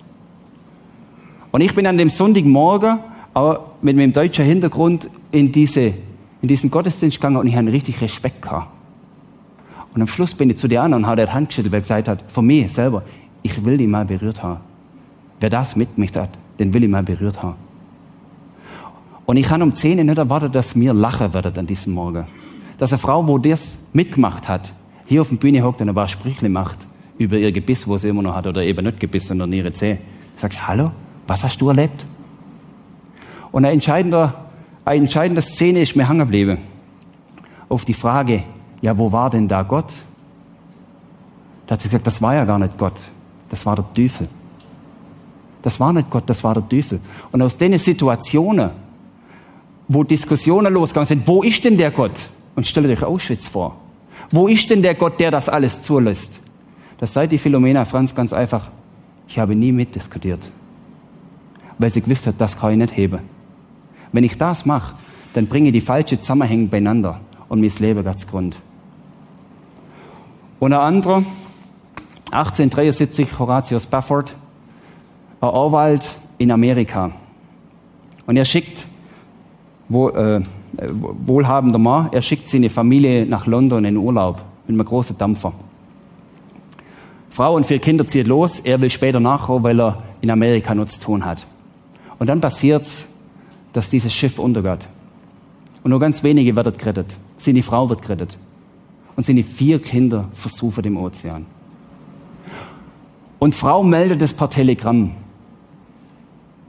Und 1.52 1.62
ich 1.62 1.74
bin 1.74 1.88
an 1.88 1.98
dem 1.98 2.10
Sonntagmorgen 2.10 3.00
auch 3.34 3.60
mit 3.82 3.95
meinem 3.95 4.13
deutschen 4.13 4.45
Hintergrund 4.45 5.10
in, 5.32 5.52
diese, 5.52 5.93
in 6.41 6.48
diesen 6.48 6.69
Gottesdienst 6.69 7.17
gegangen 7.17 7.38
und 7.38 7.48
ich 7.48 7.56
hatte 7.56 7.72
richtig 7.72 8.02
Respekt 8.02 8.41
gehabt. 8.41 8.72
Und 9.93 10.02
am 10.02 10.08
Schluss 10.08 10.36
bin 10.36 10.50
ich 10.50 10.58
zu 10.58 10.67
der 10.67 10.84
anderen 10.84 11.04
und 11.04 11.10
habe 11.10 11.26
die 11.26 11.32
Hand 11.32 11.50
geschüttelt, 11.50 11.74
weil 11.74 11.82
gesagt 11.82 12.08
hat, 12.08 12.24
von 12.28 12.45
mir 12.45 12.69
selber, 12.69 13.04
ich 13.41 13.65
will 13.65 13.78
die 13.78 13.88
mal 13.88 14.06
berührt 14.06 14.43
haben. 14.43 14.60
Wer 15.39 15.50
das 15.50 15.76
mit 15.76 15.98
mich 15.98 16.15
hat, 16.15 16.30
den 16.60 16.74
will 16.74 16.84
ich 16.84 16.89
mal 16.89 17.04
berührt 17.04 17.41
haben. 17.41 17.56
Und 19.26 19.38
ich 19.38 19.50
habe 19.50 19.63
um 19.63 19.74
10 19.74 20.00
Uhr 20.00 20.04
nicht 20.04 20.17
erwartet, 20.17 20.56
dass 20.56 20.76
mir 20.76 20.93
lachen 20.93 21.34
wird 21.34 21.58
an 21.58 21.65
diesem 21.65 21.93
Morgen. 21.93 22.26
Dass 22.78 22.91
eine 22.91 23.00
Frau, 23.00 23.28
wo 23.28 23.38
das 23.38 23.78
mitgemacht 23.93 24.48
hat, 24.48 24.74
hier 25.10 25.22
auf 25.22 25.30
der 25.30 25.38
Bühne 25.38 25.63
hockt 25.63 25.82
und 25.82 25.89
ein 25.89 25.95
paar 25.95 26.08
Sprüche 26.08 26.48
macht 26.48 26.78
über 27.17 27.36
ihr 27.36 27.52
Gebiss, 27.52 27.88
wo 27.88 27.98
sie 27.98 28.10
immer 28.10 28.22
noch 28.22 28.36
hat, 28.36 28.45
oder 28.45 28.63
eben 28.63 28.86
nicht 28.86 29.00
Gebiss, 29.00 29.28
sondern 29.28 29.52
ihre 29.52 29.74
Zähne. 29.74 29.98
Sagst, 30.38 30.67
hallo, 30.67 30.91
was 31.26 31.43
hast 31.43 31.60
du 31.60 31.69
erlebt? 31.69 32.06
Und 33.52 33.65
eine 33.65 33.74
entscheidende, 33.74 34.36
eine 34.86 35.02
entscheidende 35.02 35.41
Szene 35.41 35.82
ist 35.82 35.95
mir 35.95 36.08
hängen 36.08 36.19
geblieben. 36.19 36.60
Auf 37.69 37.86
die 37.86 37.95
Frage, 37.95 38.43
ja, 38.82 38.95
wo 38.95 39.12
war 39.12 39.32
denn 39.32 39.48
da 39.48 39.63
Gott? 39.63 39.91
Da 41.65 41.74
hat 41.74 41.82
sie 41.82 41.89
gesagt, 41.89 42.06
das 42.06 42.22
war 42.22 42.36
ja 42.36 42.45
gar 42.45 42.60
nicht 42.60 42.78
Gott, 42.78 43.00
das 43.50 43.65
war 43.65 43.76
der 43.76 43.91
Teufel. 43.95 44.30
Das 45.63 45.80
war 45.80 45.91
nicht 45.91 46.12
Gott, 46.12 46.24
das 46.28 46.43
war 46.43 46.54
der 46.54 46.69
Teufel. 46.69 47.00
Und 47.32 47.41
aus 47.41 47.58
den 47.58 47.76
Situationen, 47.80 48.69
wo 49.88 50.04
Diskussionen 50.04 50.72
losgegangen 50.72 51.08
sind, 51.08 51.28
wo 51.28 51.41
ist 51.41 51.65
denn 51.65 51.78
der 51.78 51.89
Gott? 51.89 52.30
Und 52.56 52.67
stellt 52.67 52.86
euch 52.86 53.04
Auschwitz 53.04 53.48
vor. 53.48 53.76
Wo 54.31 54.47
ist 54.47 54.69
denn 54.69 54.81
der 54.81 54.95
Gott, 54.95 55.19
der 55.19 55.31
das 55.31 55.49
alles 55.49 55.81
zulässt? 55.81 56.39
Das 56.97 57.13
sei 57.13 57.27
die 57.27 57.37
Philomena 57.37 57.85
Franz 57.85 58.13
ganz 58.13 58.33
einfach. 58.33 58.69
Ich 59.27 59.39
habe 59.39 59.55
nie 59.55 59.71
mitdiskutiert 59.71 60.51
weil 61.79 61.89
sie 61.89 62.01
gewusst 62.01 62.27
hat, 62.27 62.35
das 62.37 62.59
kann 62.59 62.73
ich 62.73 62.77
nicht 62.77 62.95
heben. 62.95 63.19
Wenn 64.11 64.23
ich 64.23 64.37
das 64.37 64.65
mache, 64.65 64.95
dann 65.33 65.47
bringe 65.47 65.69
ich 65.69 65.73
die 65.73 65.81
falschen 65.81 66.19
Zusammenhänge 66.19 66.67
beieinander 66.67 67.21
und 67.47 67.61
mein 67.61 67.71
Leben 67.79 68.03
ganz 68.03 68.27
Grund. 68.27 68.59
Und 70.59 70.73
ein 70.73 70.79
anderer, 70.79 71.23
1873, 72.31 73.39
Horatius 73.39 73.83
Spafford, 73.83 74.35
ein 75.39 75.49
Anwalt 75.49 76.17
in 76.37 76.51
Amerika. 76.51 77.11
Und 78.27 78.35
er 78.35 78.45
schickt, 78.45 78.85
wo, 79.87 80.09
äh, 80.09 80.41
wohlhabender 81.25 81.79
Mann, 81.79 82.10
er 82.12 82.21
schickt 82.21 82.47
seine 82.47 82.69
Familie 82.69 83.25
nach 83.25 83.45
London 83.47 83.86
in 83.86 83.97
Urlaub 83.97 84.43
mit 84.67 84.75
einem 84.75 84.86
großen 84.86 85.17
Dampfer. 85.17 85.53
Frau 87.29 87.55
und 87.55 87.65
vier 87.65 87.79
Kinder 87.79 88.05
ziehen 88.05 88.27
los, 88.27 88.60
er 88.60 88.82
will 88.82 88.89
später 88.89 89.19
nachkommen, 89.19 89.63
weil 89.63 89.79
er 89.79 90.03
in 90.21 90.29
Amerika 90.29 90.75
noch 90.75 90.88
zu 90.88 90.99
tun 90.99 91.25
hat. 91.25 91.45
Und 92.17 92.27
dann 92.27 92.41
passiert 92.41 92.84
es, 92.84 93.08
dass 93.73 93.89
dieses 93.89 94.13
Schiff 94.13 94.39
untergeht. 94.39 94.88
Und 95.84 95.91
nur 95.91 95.99
ganz 95.99 96.23
wenige 96.23 96.55
werden 96.55 96.75
gerettet. 96.77 97.17
Seine 97.38 97.63
Frau 97.63 97.89
wird 97.89 98.01
gerettet. 98.01 98.38
Und 99.15 99.25
seine 99.25 99.43
vier 99.43 99.82
Kinder 99.82 100.29
versuchen 100.34 100.84
im 100.84 100.97
Ozean. 100.97 101.45
Und 103.38 103.55
Frau 103.55 103.84
meldet 103.84 104.21
es 104.21 104.34
per 104.34 104.49
Telegramm. 104.49 105.12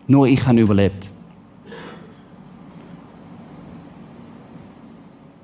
Nur 0.07 0.29
ich 0.29 0.47
habe 0.47 0.61
überlebt. 0.61 1.11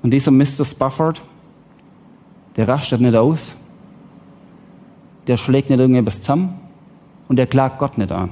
Und 0.01 0.11
dieser 0.11 0.31
Mr. 0.31 0.65
Spafford, 0.65 1.23
der 2.55 2.67
rastet 2.67 3.01
nicht 3.01 3.15
aus, 3.15 3.55
der 5.27 5.37
schlägt 5.37 5.69
nicht 5.69 5.79
irgendetwas 5.79 6.21
zusammen 6.21 6.59
und 7.27 7.37
der 7.37 7.47
klagt 7.47 7.79
Gott 7.79 7.97
nicht 7.97 8.11
an 8.11 8.31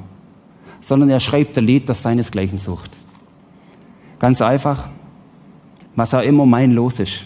sondern 0.85 1.09
er 1.09 1.19
schreibt 1.19 1.57
ein 1.57 1.65
Lied, 1.65 1.89
das 1.89 2.03
seinesgleichen 2.03 2.59
sucht. 2.59 2.99
Ganz 4.19 4.39
einfach, 4.39 4.87
was 5.95 6.13
auch 6.13 6.21
immer 6.21 6.45
mein 6.45 6.73
Los 6.73 6.99
ist, 6.99 7.25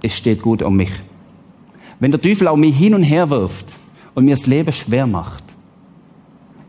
es 0.00 0.16
steht 0.16 0.40
gut 0.40 0.62
um 0.62 0.74
mich. 0.74 0.92
Wenn 2.00 2.10
der 2.10 2.20
Teufel 2.20 2.48
auch 2.48 2.56
mich 2.56 2.74
hin 2.74 2.94
und 2.94 3.02
her 3.02 3.28
wirft 3.28 3.66
und 4.14 4.24
mir 4.24 4.34
das 4.34 4.46
Leben 4.46 4.72
schwer 4.72 5.06
macht, 5.06 5.44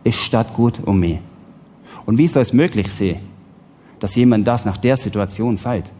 es 0.03 0.15
steht 0.15 0.53
gut 0.53 0.81
um 0.83 0.99
mich. 0.99 1.19
Und 2.05 2.17
wie 2.17 2.27
soll 2.27 2.41
es 2.41 2.51
möglich 2.51 2.93
sein, 2.93 3.21
dass 4.01 4.15
jemand 4.15 4.45
das 4.45 4.65
nach 4.65 4.75
der 4.75 4.97
Situation 4.97 5.55
sagt? 5.55 5.93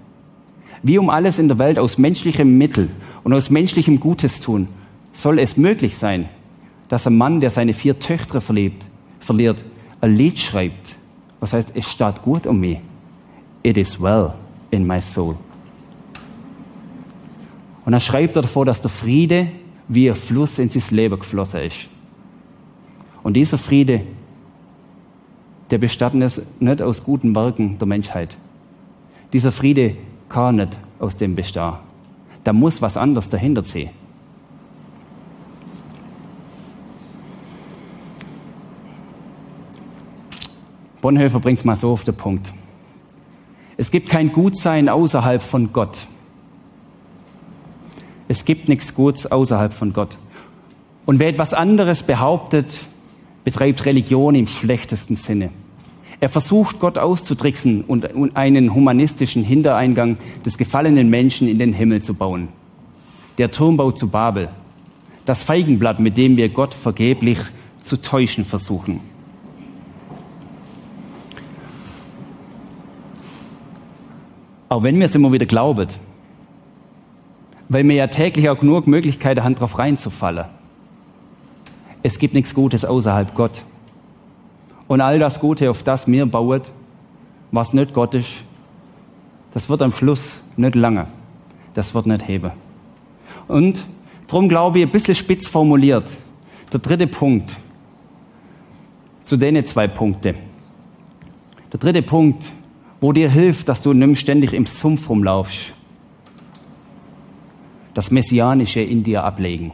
Wie 0.84 0.98
um 0.98 1.10
alles 1.10 1.40
in 1.40 1.48
der 1.48 1.58
Welt 1.60 1.80
aus 1.80 1.98
menschlichem 1.98 2.58
Mittel 2.58 2.90
und 3.24 3.34
aus 3.34 3.50
menschlichem 3.50 4.02
Gutes 4.02 4.42
tun, 4.42 4.68
soll 5.14 5.40
es 5.40 5.56
möglich 5.56 5.98
sein, 5.98 6.28
dass 6.90 7.08
ein 7.08 7.18
Mann, 7.18 7.40
der 7.40 7.50
seine 7.50 7.74
vier 7.74 7.98
Töchter 7.98 8.42
verliebt, 8.42 8.86
verliert, 9.20 9.64
ein 10.02 10.14
Lied 10.14 10.38
schreibt, 10.38 10.98
was 11.40 11.54
heißt, 11.54 11.72
es 11.76 11.90
steht 11.90 12.22
gut 12.22 12.46
um 12.46 12.60
mich. 12.60 12.80
It 13.64 13.78
is 13.78 14.00
well 14.02 14.34
in 14.72 14.86
my 14.86 15.00
soul. 15.00 15.38
Und 17.86 17.92
dann 17.94 18.02
schreibt 18.02 18.36
er 18.36 18.42
davor, 18.42 18.66
dass 18.66 18.82
der 18.82 18.90
Friede 18.90 19.48
wie 19.88 20.10
ein 20.10 20.16
Fluss 20.16 20.60
in 20.60 20.70
sein 20.70 20.96
Leben 20.96 21.18
geflossen 21.18 21.62
ist. 21.62 21.88
Und 23.24 23.36
dieser 23.36 23.58
Friede, 23.58 24.02
der 25.70 25.78
besteht 25.78 26.14
nicht 26.14 26.82
aus 26.82 27.04
guten 27.04 27.34
Werken 27.36 27.78
der 27.78 27.88
Menschheit. 27.88 28.38
Dieser 29.32 29.52
Friede 29.52 29.96
kann 30.34 30.56
nicht 30.56 30.78
aus 31.00 31.16
dem 31.16 31.36
bestehen. 31.36 31.74
Da 32.44 32.52
muss 32.52 32.82
was 32.82 32.98
anderes 32.98 33.30
dahinter 33.30 33.64
sein. 33.64 33.92
Bonhoeffer 41.02 41.40
bringt 41.40 41.60
es 41.60 41.66
mal 41.66 41.76
so 41.76 41.92
auf 41.92 42.04
den 42.04 42.16
Punkt. 42.16 42.52
Es 43.78 43.92
gibt 43.92 44.10
kein 44.10 44.32
Gutsein 44.32 44.90
außerhalb 44.90 45.44
von 45.44 45.72
Gott. 45.72 46.08
Es 48.28 48.46
gibt 48.46 48.70
nichts 48.70 48.96
Gutes 48.96 49.32
außerhalb 49.32 49.74
von 49.74 49.94
Gott. 49.94 50.18
Und 51.06 51.20
wer 51.20 51.28
etwas 51.28 51.54
anderes 51.54 52.04
behauptet, 52.04 52.80
betreibt 53.44 53.86
Religion 53.86 54.34
im 54.36 54.48
schlechtesten 54.48 55.16
Sinne. 55.16 55.50
Er 56.24 56.30
versucht, 56.30 56.80
Gott 56.80 56.98
auszutricksen 56.98 57.82
und 57.82 58.08
einen 58.38 58.74
humanistischen 58.74 59.44
Hintereingang 59.44 60.16
des 60.46 60.58
gefallenen 60.58 61.10
Menschen 61.10 61.50
in 61.50 61.60
den 61.60 61.74
Himmel 61.74 62.02
zu 62.02 62.14
bauen. 62.14 62.48
Der 63.38 63.52
Turmbau 63.52 63.92
zu 63.92 64.10
Babel. 64.10 64.48
Das 65.26 65.44
Feigenblatt, 65.44 66.00
mit 66.00 66.16
dem 66.16 66.38
wir 66.38 66.48
Gott 66.48 66.74
vergeblich 66.74 67.40
zu 67.82 68.02
täuschen 68.02 68.46
versuchen. 68.46 69.02
Auch 74.70 74.84
wenn 74.84 74.98
wir 75.00 75.08
es 75.08 75.16
immer 75.16 75.34
wieder 75.34 75.46
glauben. 75.46 75.90
Weil 77.68 77.86
wir 77.86 77.96
ja 77.96 78.08
täglich 78.08 78.48
auch 78.48 78.60
genug 78.60 78.88
Möglichkeiten 78.88 79.44
haben, 79.44 79.56
darauf 79.56 79.78
reinzufallen. 79.78 80.46
Es 82.02 82.18
gibt 82.18 82.34
nichts 82.34 82.56
Gutes 82.56 82.86
außerhalb 82.86 83.36
Gott. 83.36 83.62
Und 84.88 85.02
all 85.02 85.20
das 85.20 85.40
Gute, 85.40 85.70
auf 85.70 85.84
das 85.84 86.08
wir 86.08 86.26
bauen, 86.26 86.62
was 87.52 87.74
nicht 87.74 87.94
Gott 87.94 88.16
ist, 88.16 88.44
das 89.54 89.70
wird 89.70 89.82
am 89.82 89.92
Schluss 89.92 90.40
nicht 90.58 90.76
lange. 90.76 91.08
Das 91.74 91.94
wird 91.94 92.06
nicht 92.06 92.28
heben. 92.28 92.52
Und 93.48 93.84
darum 94.28 94.50
glaube 94.50 94.80
ich, 94.80 94.86
ein 94.86 94.92
bisschen 94.92 95.16
spitz 95.16 95.48
formuliert, 95.48 96.10
der 96.72 96.80
dritte 96.80 97.08
Punkt 97.08 97.56
zu 99.24 99.38
denen 99.38 99.66
zwei 99.66 99.88
Punkte. 99.88 100.36
Der 101.72 101.80
dritte 101.80 102.02
Punkt 102.02 102.52
wo 103.04 103.12
dir 103.12 103.30
hilft, 103.30 103.68
dass 103.68 103.82
du 103.82 103.92
nicht 103.92 104.22
ständig 104.22 104.54
im 104.54 104.66
Sumpf 104.66 105.10
rumlaufst. 105.10 105.74
Das 107.94 108.12
Messianische 108.12 108.80
in 108.80 109.04
dir 109.04 109.26
ablegen. 109.26 109.74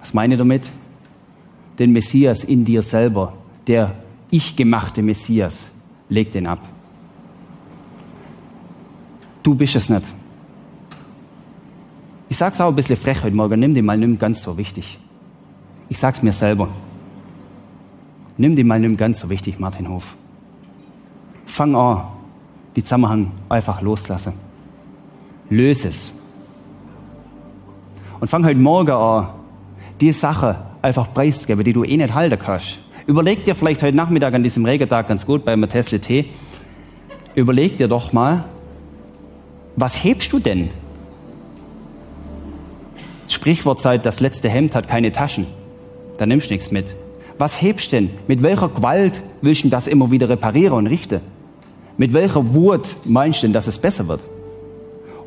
Was 0.00 0.12
meine 0.12 0.34
ich 0.34 0.38
damit? 0.38 0.72
Den 1.78 1.92
Messias 1.92 2.44
in 2.44 2.64
dir 2.64 2.82
selber, 2.82 3.34
der 3.66 3.94
ich 4.30 4.56
gemachte 4.56 5.02
Messias, 5.02 5.70
leg 6.08 6.32
den 6.32 6.46
ab. 6.46 6.60
Du 9.42 9.54
bist 9.54 9.76
es 9.76 9.88
nicht. 9.88 10.12
Ich 12.28 12.36
sag's 12.36 12.60
auch 12.60 12.68
ein 12.68 12.76
bisschen 12.76 12.96
frech 12.96 13.22
heute 13.22 13.34
Morgen, 13.34 13.60
nimm 13.60 13.74
den 13.74 13.84
mal 13.84 13.96
nicht 13.96 14.20
ganz 14.20 14.42
so 14.42 14.56
wichtig. 14.58 14.98
Ich 15.88 15.98
sag's 15.98 16.22
mir 16.22 16.32
selber. 16.32 16.68
Nimm 18.36 18.54
den 18.54 18.66
mal 18.66 18.78
nicht 18.78 18.98
ganz 18.98 19.20
so 19.20 19.30
wichtig, 19.30 19.58
Martin 19.58 19.88
Hof 19.88 20.16
fang 21.58 21.74
an, 21.74 22.02
die 22.76 22.84
Zusammenhang 22.84 23.32
einfach 23.48 23.80
loslassen. 23.80 24.34
Löse 25.50 25.88
es. 25.88 26.14
Und 28.20 28.28
fang 28.28 28.44
heute 28.44 28.60
Morgen 28.60 28.92
an, 28.92 29.30
die 30.00 30.12
Sache 30.12 30.56
einfach 30.82 31.12
preiszugeben, 31.12 31.64
die 31.64 31.72
du 31.72 31.84
eh 31.84 31.96
nicht 31.96 32.14
halten 32.14 32.38
kannst. 32.38 32.78
Überleg 33.06 33.44
dir 33.44 33.54
vielleicht 33.54 33.82
heute 33.82 33.96
Nachmittag 33.96 34.34
an 34.34 34.42
diesem 34.42 34.64
Regentag 34.64 35.08
ganz 35.08 35.24
gut 35.24 35.44
beim 35.44 35.66
Tesla 35.68 35.98
Tee. 35.98 36.26
Überleg 37.34 37.76
dir 37.76 37.88
doch 37.88 38.12
mal, 38.12 38.44
was 39.76 40.02
hebst 40.02 40.32
du 40.32 40.38
denn? 40.38 40.70
Sprichwort 43.28 43.80
sagt, 43.80 44.06
das 44.06 44.20
letzte 44.20 44.48
Hemd 44.48 44.74
hat 44.74 44.88
keine 44.88 45.12
Taschen. 45.12 45.46
Da 46.18 46.26
nimmst 46.26 46.50
du 46.50 46.54
nichts 46.54 46.70
mit. 46.70 46.94
Was 47.38 47.62
hebst 47.62 47.92
denn? 47.92 48.10
Mit 48.26 48.42
welcher 48.42 48.68
Gewalt 48.68 49.22
willst 49.42 49.64
du 49.64 49.68
das 49.68 49.86
immer 49.86 50.10
wieder 50.10 50.28
reparieren 50.28 50.74
und 50.74 50.86
richten? 50.86 51.20
Mit 51.96 52.12
welcher 52.12 52.52
Wut 52.52 52.96
meinst 53.04 53.42
du 53.42 53.46
denn, 53.46 53.52
dass 53.52 53.66
es 53.66 53.78
besser 53.78 54.08
wird? 54.08 54.20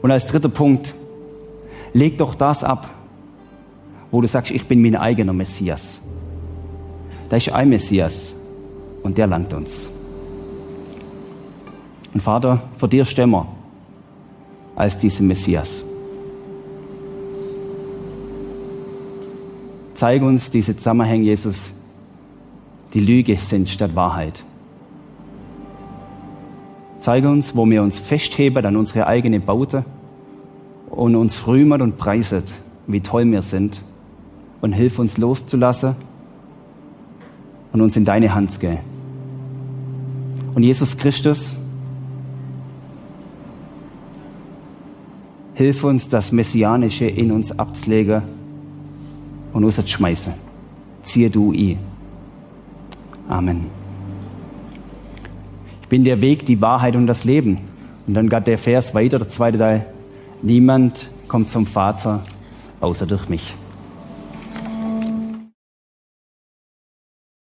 Und 0.02 0.12
als 0.12 0.26
dritter 0.26 0.50
Punkt, 0.50 0.94
leg 1.94 2.18
doch 2.18 2.36
das 2.36 2.64
ab, 2.64 2.90
wo 4.12 4.22
du 4.22 4.28
sagst, 4.28 4.52
ich 4.52 4.68
bin 4.68 4.82
mein 4.82 4.96
eigener 4.96 5.34
Messias. 5.34 6.02
Da 7.30 7.38
ist 7.38 7.52
ein 7.52 7.70
Messias 7.70 8.36
und 9.04 9.18
der 9.18 9.28
langt 9.28 9.54
uns. 9.54 9.90
Und 12.14 12.22
Vater, 12.22 12.62
vor 12.78 12.90
dir 12.90 13.06
stehen 13.06 13.30
wir 13.30 13.48
als 14.76 14.98
diese 14.98 15.24
Messias. 15.24 15.84
Zeig 19.94 20.22
uns 20.24 20.52
diese 20.52 20.76
Zusammenhänge, 20.76 21.26
Jesus, 21.26 21.72
die 22.94 23.00
Lüge 23.00 23.38
sind 23.38 23.70
statt 23.70 23.96
Wahrheit. 23.96 24.44
Zeige 27.00 27.30
uns, 27.30 27.56
wo 27.56 27.66
wir 27.70 27.82
uns 27.82 28.00
festheben 28.00 28.66
an 28.66 28.76
unsere 28.76 29.08
eigene 29.08 29.40
Baute 29.40 29.86
und 30.90 31.16
uns 31.16 31.48
rühmen 31.48 31.82
und 31.82 31.98
preiset, 31.98 32.52
wie 32.88 33.00
toll 33.02 33.26
wir 33.32 33.42
sind. 33.42 33.82
Und 34.62 34.74
hilf 34.74 35.00
uns 35.00 35.18
loszulassen 35.18 35.96
und 37.74 37.82
uns 37.82 37.98
in 37.98 38.06
deine 38.06 38.34
Hand 38.34 38.52
zu 38.52 38.60
gehen. 38.60 38.80
Und 40.54 40.64
Jesus 40.64 40.98
Christus, 40.98 41.56
hilf 45.54 45.84
uns, 45.84 46.10
das 46.10 46.32
Messianische 46.32 47.06
in 47.06 47.32
uns 47.32 47.58
abzulegen 47.58 48.22
und 49.54 49.64
rauszuschmeißen. 49.64 50.34
Ziehe 51.04 51.30
du 51.30 51.54
ihn. 51.54 51.80
Amen. 53.28 53.66
Ich 55.82 55.88
bin 55.88 56.04
der 56.04 56.22
Weg, 56.22 56.46
die 56.46 56.62
Wahrheit 56.62 56.96
und 56.96 57.08
das 57.08 57.24
Leben. 57.24 57.60
Und 58.08 58.14
dann 58.14 58.30
geht 58.30 58.48
der 58.48 58.58
Vers 58.58 58.94
weiter, 58.94 59.20
der 59.20 59.30
zweite 59.30 59.58
Teil. 59.58 59.86
Niemand 60.42 61.10
kommt 61.28 61.50
zum 61.50 61.66
Vater 61.66 62.22
außer 62.80 63.06
durch 63.06 63.30
mich. 63.30 63.56